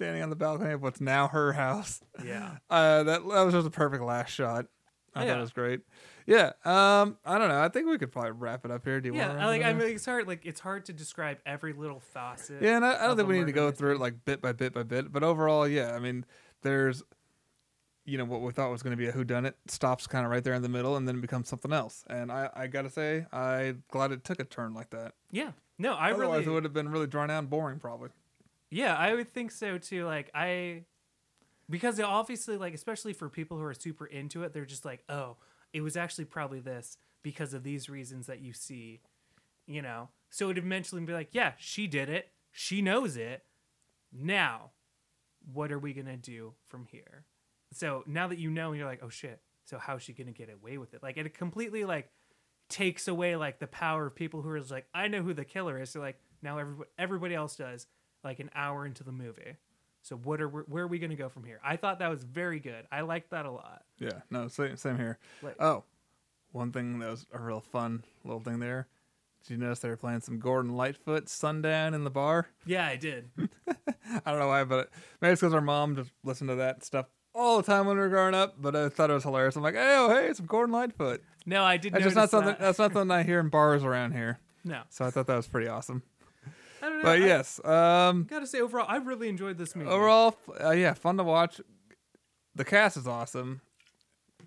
[0.00, 2.00] standing on the balcony of what's now her house.
[2.24, 2.56] yeah.
[2.70, 4.66] Uh, that that was just a perfect last shot.
[5.14, 5.80] I thought it was great.
[6.26, 6.52] Yeah.
[6.64, 7.60] Um, I don't know.
[7.60, 9.00] I think we could probably wrap it up here.
[9.00, 9.40] Do you Yeah, want?
[9.40, 9.62] I like.
[9.64, 10.28] I mean, it's hard.
[10.28, 12.62] Like, it's hard to describe every little facet.
[12.62, 14.52] Yeah, and I, I don't think we need to go through it like bit by
[14.52, 15.94] bit by bit, but overall, yeah.
[15.96, 16.24] I mean,
[16.62, 17.02] there's,
[18.04, 20.44] you know, what we thought was going to be a whodunit stops kind of right
[20.44, 22.04] there in the middle, and then it becomes something else.
[22.08, 25.14] And I, I gotta say, I'm glad it took a turn like that.
[25.32, 25.50] Yeah.
[25.78, 26.52] No, I Otherwise, really.
[26.52, 28.10] it would have been really drawn out and boring, probably.
[28.70, 30.06] Yeah, I would think so too.
[30.06, 30.84] Like, I,
[31.68, 35.36] because obviously, like, especially for people who are super into it, they're just like, oh,
[35.72, 39.00] it was actually probably this because of these reasons that you see,
[39.66, 40.08] you know.
[40.30, 42.28] So it'd eventually be like, yeah, she did it.
[42.52, 43.44] She knows it.
[44.12, 44.70] Now,
[45.52, 47.24] what are we gonna do from here?
[47.72, 49.40] So now that you know, you're like, oh shit.
[49.64, 51.02] So how's she gonna get away with it?
[51.02, 52.10] Like, it completely like
[52.68, 55.80] takes away like the power of people who are like, I know who the killer
[55.80, 55.90] is.
[55.90, 57.86] So like now everybody everybody else does.
[58.24, 59.56] Like an hour into the movie.
[60.02, 61.60] So what are we, where are we gonna go from here?
[61.64, 62.86] I thought that was very good.
[62.90, 63.82] I liked that a lot.
[63.98, 64.20] Yeah.
[64.30, 65.18] No, same, same here.
[65.42, 65.84] Like, Oh,
[66.52, 68.88] one thing that was a real fun little thing there.
[69.46, 72.48] Did you notice they were playing some Gordon Lightfoot Sundown in the bar?
[72.66, 73.30] yeah, I did.
[73.68, 74.90] I don't know why, but
[75.20, 78.02] maybe it's because our mom just listened to that stuff all the time when we
[78.02, 78.56] were growing up.
[78.60, 79.56] But I thought it was hilarious.
[79.56, 81.22] I'm like, hey, oh, hey, some Gordon Lightfoot.
[81.46, 81.92] No, I did.
[81.94, 82.48] That's just not something.
[82.52, 82.60] that.
[82.60, 84.38] That's not something I hear in bars around here.
[84.62, 86.02] No, So I thought that was pretty awesome.
[87.00, 87.20] I don't know.
[87.20, 89.90] But I yes, um, gotta say overall, I really enjoyed this movie.
[89.90, 91.60] overall, uh, yeah, fun to watch.
[92.54, 93.60] The cast is awesome,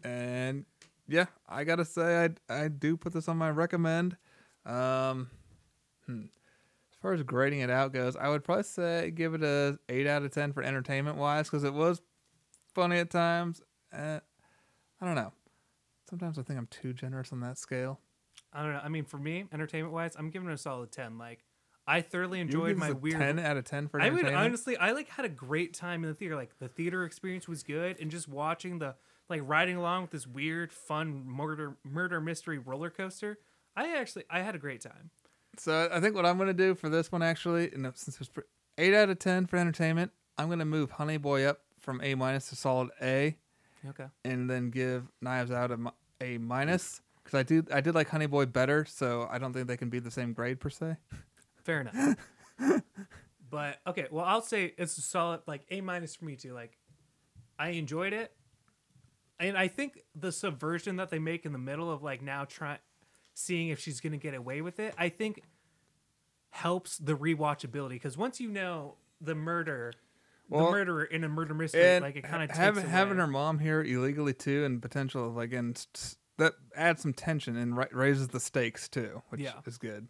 [0.03, 0.65] and
[1.07, 4.17] yeah, I gotta say, I I do put this on my recommend.
[4.65, 5.29] Um,
[6.05, 6.23] hmm.
[6.91, 10.07] As far as grading it out goes, I would probably say give it a eight
[10.07, 12.01] out of ten for entertainment wise because it was
[12.73, 13.61] funny at times.
[13.91, 14.19] Uh,
[15.01, 15.33] I don't know.
[16.09, 17.99] Sometimes I think I'm too generous on that scale.
[18.53, 18.81] I don't know.
[18.83, 21.17] I mean, for me, entertainment wise, I'm giving it a solid ten.
[21.17, 21.39] Like,
[21.87, 23.19] I thoroughly enjoyed my weird.
[23.19, 26.09] ten out of ten for I would honestly, I like had a great time in
[26.09, 26.35] the theater.
[26.35, 28.95] Like the theater experience was good, and just watching the
[29.29, 33.39] like riding along with this weird, fun murder murder mystery roller coaster.
[33.75, 35.09] I actually I had a great time.
[35.57, 38.29] So I think what I'm gonna do for this one actually, and since it's
[38.77, 42.49] eight out of ten for entertainment, I'm gonna move Honey Boy up from A minus
[42.49, 43.35] to solid A,
[43.89, 44.05] Okay.
[44.23, 45.77] and then give Knives Out a,
[46.21, 49.67] a minus because I do I did like Honey Boy better, so I don't think
[49.67, 50.95] they can be the same grade per se.
[51.63, 52.15] Fair enough.
[53.49, 56.53] but okay, well, I'll say it's a solid like A minus for me too.
[56.53, 56.77] Like,
[57.57, 58.31] I enjoyed it,
[59.39, 62.79] and I think the subversion that they make in the middle of like now trying,
[63.33, 65.41] seeing if she's gonna get away with it, I think
[66.51, 69.93] helps the rewatchability because once you know the murder,
[70.49, 73.59] Well, the murderer in a murder mystery, like it kind of having having her mom
[73.59, 75.83] here illegally too, and potential of like and
[76.37, 79.53] that adds some tension and ri- raises the stakes too, which Yeah.
[79.65, 80.07] is good.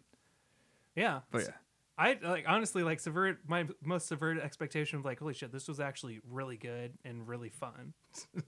[0.96, 1.50] Yeah, But yeah.
[1.96, 5.78] I like honestly like subvert my most subverted expectation of like holy shit this was
[5.78, 7.94] actually really good and really fun.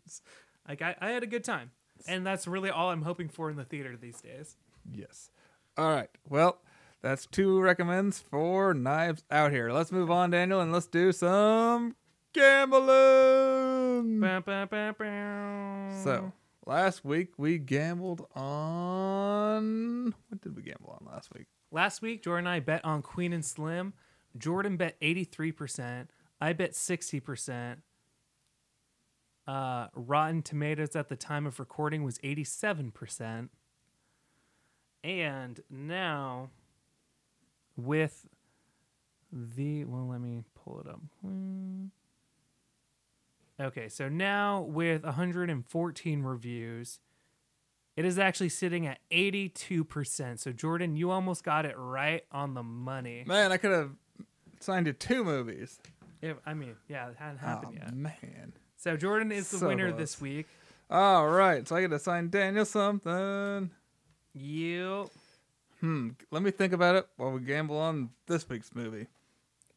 [0.69, 1.71] like I, I had a good time,
[2.09, 4.57] and that's really all I'm hoping for in the theater these days.
[4.93, 5.31] Yes.
[5.77, 6.11] All right.
[6.29, 6.59] Well,
[7.03, 9.71] that's two recommends for Knives Out here.
[9.71, 11.95] Let's move on, Daniel, and let's do some
[12.33, 14.21] gambling.
[14.21, 14.69] Bam, bam,
[14.99, 16.03] bam.
[16.03, 16.33] So
[16.67, 21.47] last week we gambled on what did we gamble on last week?
[21.71, 23.93] Last week Jordan and I bet on Queen and Slim.
[24.37, 26.11] Jordan bet 83 percent.
[26.41, 27.81] I bet 60 percent.
[29.47, 33.51] Uh, Rotten Tomatoes at the time of recording was 87 percent.
[35.05, 36.51] And now,
[37.77, 38.27] with
[39.33, 41.01] the well, let me pull it up.
[41.23, 41.87] Hmm.
[43.59, 47.01] Okay, so now with 114 reviews,
[47.97, 50.39] it is actually sitting at 82%.
[50.39, 53.25] So Jordan, you almost got it right on the money.
[53.27, 53.91] Man, I could have
[54.61, 55.79] signed you two movies.
[56.23, 57.95] If, I mean, yeah, it hadn't happened oh, yet.
[57.95, 58.53] man.
[58.77, 59.99] So Jordan is the So winner close.
[59.99, 60.47] this week.
[60.91, 63.71] All right, so I get to sign Daniel something.
[64.35, 65.11] You
[65.81, 66.11] Hmm.
[66.31, 69.07] Let me think about it while we gamble on this week's movie.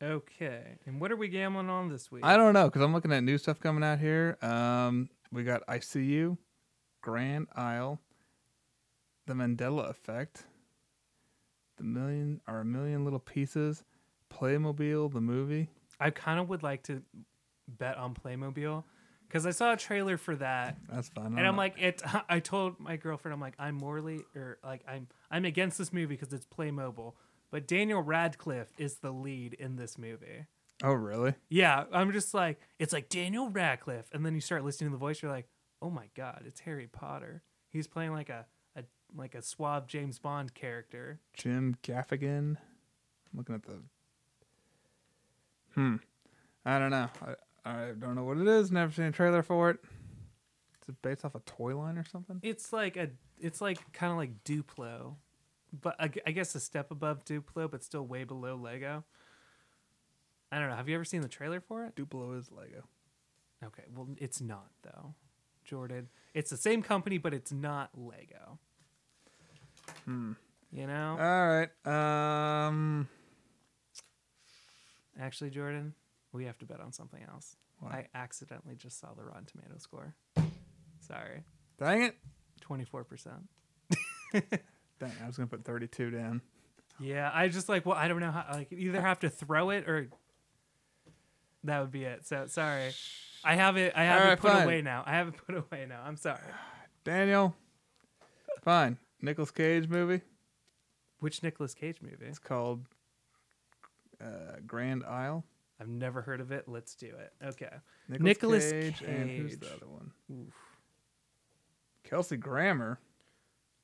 [0.02, 0.78] okay?
[0.86, 2.24] And what are we gambling on this week?
[2.24, 4.38] I don't know because I'm looking at new stuff coming out here.
[4.42, 6.38] Um, we got ICU,
[7.02, 8.00] Grand Isle,
[9.30, 10.48] The Mandela Effect,
[11.78, 13.84] The Million or a Million Little Pieces,
[14.34, 15.70] Playmobil the movie.
[16.00, 17.04] I kind of would like to
[17.68, 18.84] bet on Playmobil
[19.28, 21.38] because I saw a trailer for that That's fun.
[21.38, 22.02] and I'm like, it.
[22.30, 26.16] I told my girlfriend, I'm like, I'm morally or like I'm I'm against this movie
[26.16, 27.14] because it's Playmobil.
[27.52, 30.48] But Daniel Radcliffe is the lead in this movie.
[30.84, 31.36] oh really?
[31.50, 35.00] Yeah, I'm just like, it's like Daniel Radcliffe, and then you start listening to the
[35.00, 35.50] voice, you're like,
[35.84, 37.44] oh my god, it's Harry Potter.
[37.72, 38.46] He's playing like a, a
[39.16, 41.20] like a suave James Bond character.
[41.34, 42.58] Jim Gaffigan.
[42.58, 43.82] I'm looking at the.
[45.76, 45.96] Hmm.
[46.66, 47.10] I don't know.
[47.66, 48.72] I, I don't know what it is.
[48.72, 49.78] Never seen a trailer for it.
[50.82, 52.40] Is it based off a toy line or something?
[52.42, 55.16] It's like a, it's like kind of like Duplo,
[55.82, 59.04] but I, I guess a step above Duplo, but still way below Lego.
[60.52, 60.76] I don't know.
[60.76, 61.96] Have you ever seen the trailer for it?
[61.96, 62.84] Duplo is Lego.
[63.64, 65.14] Okay, well, it's not though,
[65.64, 66.10] Jordan.
[66.34, 68.58] It's the same company, but it's not Lego.
[70.06, 70.34] Hmm.
[70.72, 72.68] You know, All right.
[72.68, 73.08] Um.
[75.20, 75.94] actually, Jordan,
[76.32, 77.56] we have to bet on something else.
[77.80, 77.94] What?
[77.94, 80.14] I accidentally just saw the Rotten Tomato score.
[81.00, 81.44] Sorry,
[81.80, 82.16] Dang it.
[82.62, 83.48] twenty four percent.
[84.34, 86.42] Dang, I was gonna put 32 down.
[87.00, 88.46] Yeah, I just like well, I don't know how.
[88.52, 90.10] Like, either have to throw it or
[91.64, 92.28] that would be it.
[92.28, 92.92] So sorry,
[93.44, 93.94] I have it.
[93.96, 94.64] I have All it right, put fine.
[94.66, 95.04] away now.
[95.06, 96.02] I have it put away now.
[96.06, 96.42] I'm sorry.
[97.06, 97.56] Daniel.
[98.62, 98.98] Fine.
[99.22, 100.22] Nicolas Cage movie.
[101.20, 102.26] Which Nicolas Cage movie?
[102.26, 102.86] It's called
[104.22, 105.44] uh, Grand Isle.
[105.82, 106.66] I've never heard of it.
[106.68, 107.34] Let's do it.
[107.44, 107.70] Okay.
[108.08, 110.12] Nicolas, Nicolas Cage, and who's the other one?
[112.04, 113.00] Kelsey Grammer.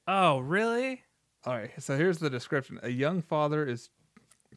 [0.08, 1.04] Oh, really?
[1.46, 2.80] All right, so here's the description.
[2.82, 3.90] A young father is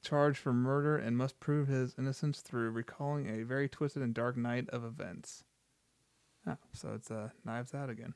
[0.02, 4.36] charged for murder and must prove his innocence through recalling a very twisted and dark
[4.36, 5.44] night of events.
[6.46, 8.14] Oh, so it's uh, Knives Out again.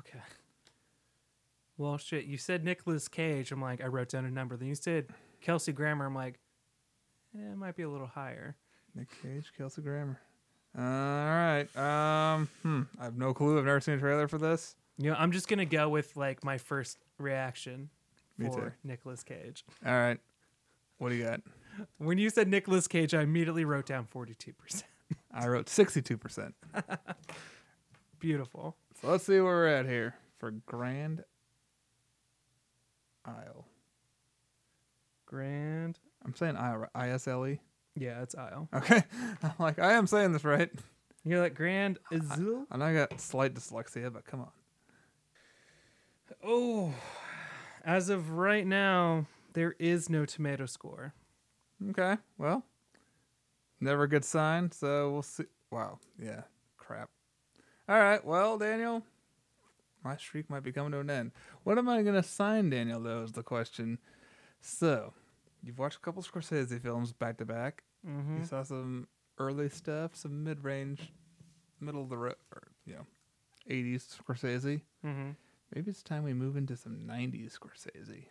[0.00, 0.20] Okay.
[1.78, 2.24] Well, shit.
[2.24, 3.52] You said Nicolas Cage.
[3.52, 4.56] I'm like, I wrote down a number.
[4.56, 5.06] Then you said
[5.40, 6.06] Kelsey Grammer.
[6.06, 6.40] I'm like,
[7.36, 8.56] eh, it might be a little higher.
[8.96, 10.18] Nick Cage, Kelsey Grammer.
[10.76, 11.68] all right.
[11.76, 12.82] Um, hmm.
[13.00, 13.58] I have no clue.
[13.58, 14.74] I've never seen a trailer for this.
[14.98, 17.88] You know, I'm just gonna go with like my first reaction
[18.36, 18.72] Me for too.
[18.82, 19.64] Nicolas Cage.
[19.86, 20.18] All right.
[20.98, 21.40] What do you got?
[21.98, 24.82] When you said Nicolas Cage, I immediately wrote down 42%.
[25.32, 26.52] I wrote 62%.
[28.18, 28.76] Beautiful.
[29.00, 31.22] So let's see where we're at here for Grand
[33.28, 33.66] Isle.
[35.26, 35.98] Grand.
[36.24, 36.90] I'm saying Isle, right?
[36.94, 37.60] I-S-L-E.
[37.94, 38.68] Yeah, it's Isle.
[38.74, 39.02] Okay.
[39.42, 40.70] I'm like, I am saying this right.
[41.24, 42.66] You're like Grand Azul?
[42.70, 44.50] I know I got slight dyslexia, but come on.
[46.42, 46.94] Oh,
[47.84, 51.12] as of right now, there is no tomato score.
[51.90, 52.16] Okay.
[52.38, 52.64] Well,
[53.80, 54.70] never a good sign.
[54.72, 55.44] So we'll see.
[55.70, 55.98] Wow.
[56.22, 56.42] Yeah.
[56.76, 57.10] Crap.
[57.88, 58.24] All right.
[58.24, 59.02] Well, Daniel,
[60.04, 61.32] my streak might be coming to an end.
[61.64, 63.98] What am I going to sign, Daniel, though, is the question.
[64.60, 65.12] So,
[65.62, 67.82] you've watched a couple Scorsese films back to back.
[68.06, 68.38] Mm-hmm.
[68.38, 71.12] You saw some early stuff, some mid range,
[71.80, 72.36] middle of the road,
[72.86, 73.06] you know,
[73.70, 74.80] 80s Scorsese.
[75.04, 75.30] Mm-hmm.
[75.74, 78.24] Maybe it's time we move into some 90s Scorsese.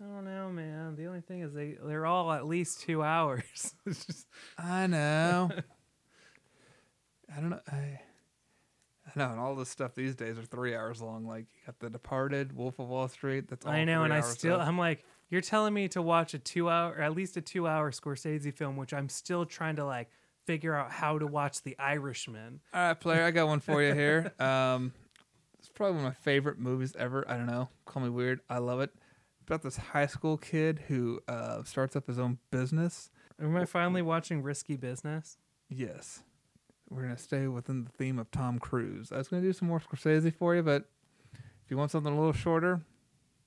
[0.00, 0.96] I don't know, man.
[0.96, 3.74] The only thing is they they're all at least two hours.
[3.86, 4.26] Just-
[4.56, 5.50] I know.
[7.36, 7.60] I don't know.
[7.70, 8.00] I,
[9.16, 11.26] I know, and all this stuff these days are three hours long.
[11.26, 13.48] Like you got The Departed, Wolf of Wall Street.
[13.48, 14.68] That's all I know, and I still long.
[14.68, 17.66] I'm like, you're telling me to watch a two hour or at least a two
[17.66, 20.10] hour Scorsese film, which I'm still trying to like
[20.46, 22.60] figure out how to watch The Irishman.
[22.74, 24.32] All right, player, I got one for you here.
[24.40, 24.92] Um,
[25.58, 27.22] it's probably one of my favorite movies ever.
[27.28, 27.68] I don't know.
[27.84, 28.40] Call me weird.
[28.48, 28.90] I love it.
[29.46, 33.10] About this high school kid who uh, starts up his own business.
[33.40, 35.36] Am I finally watching Risky Business?
[35.68, 36.22] Yes.
[36.90, 39.12] We're going to stay within the theme of Tom Cruise.
[39.12, 40.88] I was going to do some more Scorsese for you, but
[41.32, 42.82] if you want something a little shorter,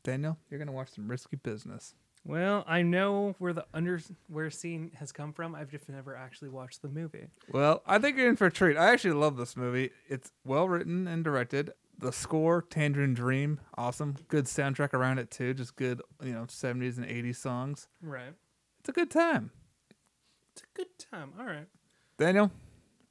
[0.03, 1.93] Daniel, you're going to watch some Risky Business.
[2.25, 5.55] Well, I know where the under where scene has come from.
[5.55, 7.27] I've just never actually watched the movie.
[7.51, 8.77] Well, I think you're in for a treat.
[8.77, 9.91] I actually love this movie.
[10.07, 11.71] It's well written and directed.
[11.97, 14.15] The score, Tangerine Dream, awesome.
[14.29, 15.53] Good soundtrack around it too.
[15.53, 17.87] Just good, you know, 70s and 80s songs.
[18.01, 18.33] Right.
[18.79, 19.51] It's a good time.
[20.53, 21.33] It's a good time.
[21.37, 21.67] All right.
[22.17, 22.51] Daniel,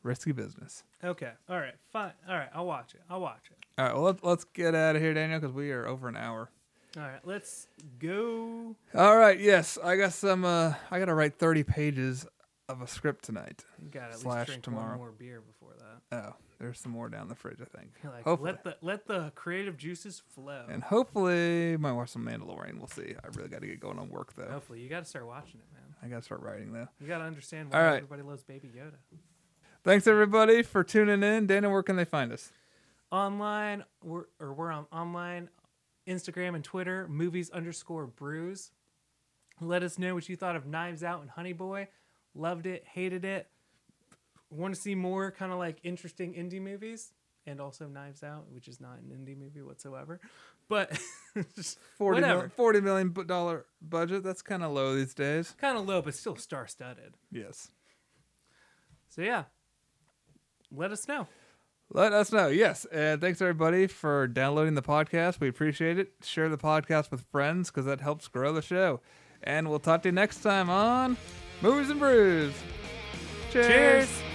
[0.03, 0.85] risky business.
[1.03, 1.31] Okay.
[1.49, 1.75] All right.
[1.93, 2.13] Fine.
[2.29, 2.49] All right.
[2.55, 3.01] I'll watch it.
[3.11, 3.57] I'll watch it.
[3.79, 6.17] All right, well, let's, let's get out of here, Daniel, because we are over an
[6.17, 6.51] hour.
[6.97, 7.21] All right.
[7.25, 8.77] Let's go.
[8.95, 10.45] All right, yes, I got some.
[10.45, 12.27] Uh, I got to write 30 pages
[12.69, 13.65] of a script tonight.
[13.83, 14.91] You got to Slash least drink tomorrow.
[14.91, 16.17] one more beer before that.
[16.17, 17.93] Oh, there's some more down the fridge, I think.
[18.05, 18.51] Like, Hopefully.
[18.53, 20.67] let the let the creative juices flow.
[20.69, 22.77] And hopefully, might watch some Mandalorian.
[22.77, 23.15] We'll see.
[23.25, 24.51] I really got to get going on work though.
[24.51, 25.95] Hopefully, you got to start watching it, man.
[26.03, 26.89] I got to start writing though.
[27.01, 27.97] You got to understand why All right.
[27.97, 28.93] everybody loves Baby Yoda.
[29.85, 31.47] Thanks everybody for tuning in.
[31.47, 32.53] Dana, where can they find us?
[33.11, 35.49] Online, we're, or we're on online,
[36.07, 38.71] Instagram and Twitter, movies underscore brews.
[39.61, 41.89] Let us know what you thought of Knives Out and Honey Boy.
[42.35, 43.49] Loved it, hated it.
[44.51, 47.13] Want to see more kind of like interesting indie movies,
[47.47, 50.21] and also Knives Out, which is not an indie movie whatsoever.
[50.69, 50.97] But
[51.57, 52.53] just 40 mil- whatever.
[52.57, 54.23] $40 million budget.
[54.23, 55.55] That's kind of low these days.
[55.61, 57.15] kind of low, but still star studded.
[57.33, 57.69] Yes.
[59.09, 59.45] So yeah,
[60.75, 61.27] let us know.
[61.93, 62.49] Let us know.
[62.49, 62.87] Yes.
[62.87, 65.41] And thanks everybody for downloading the podcast.
[65.41, 66.13] We appreciate it.
[66.23, 69.01] Share the podcast with friends because that helps grow the show.
[69.43, 71.17] And we'll talk to you next time on
[71.61, 72.55] Movies and Brews.
[73.51, 73.67] Cheers.
[73.67, 74.32] Cheers.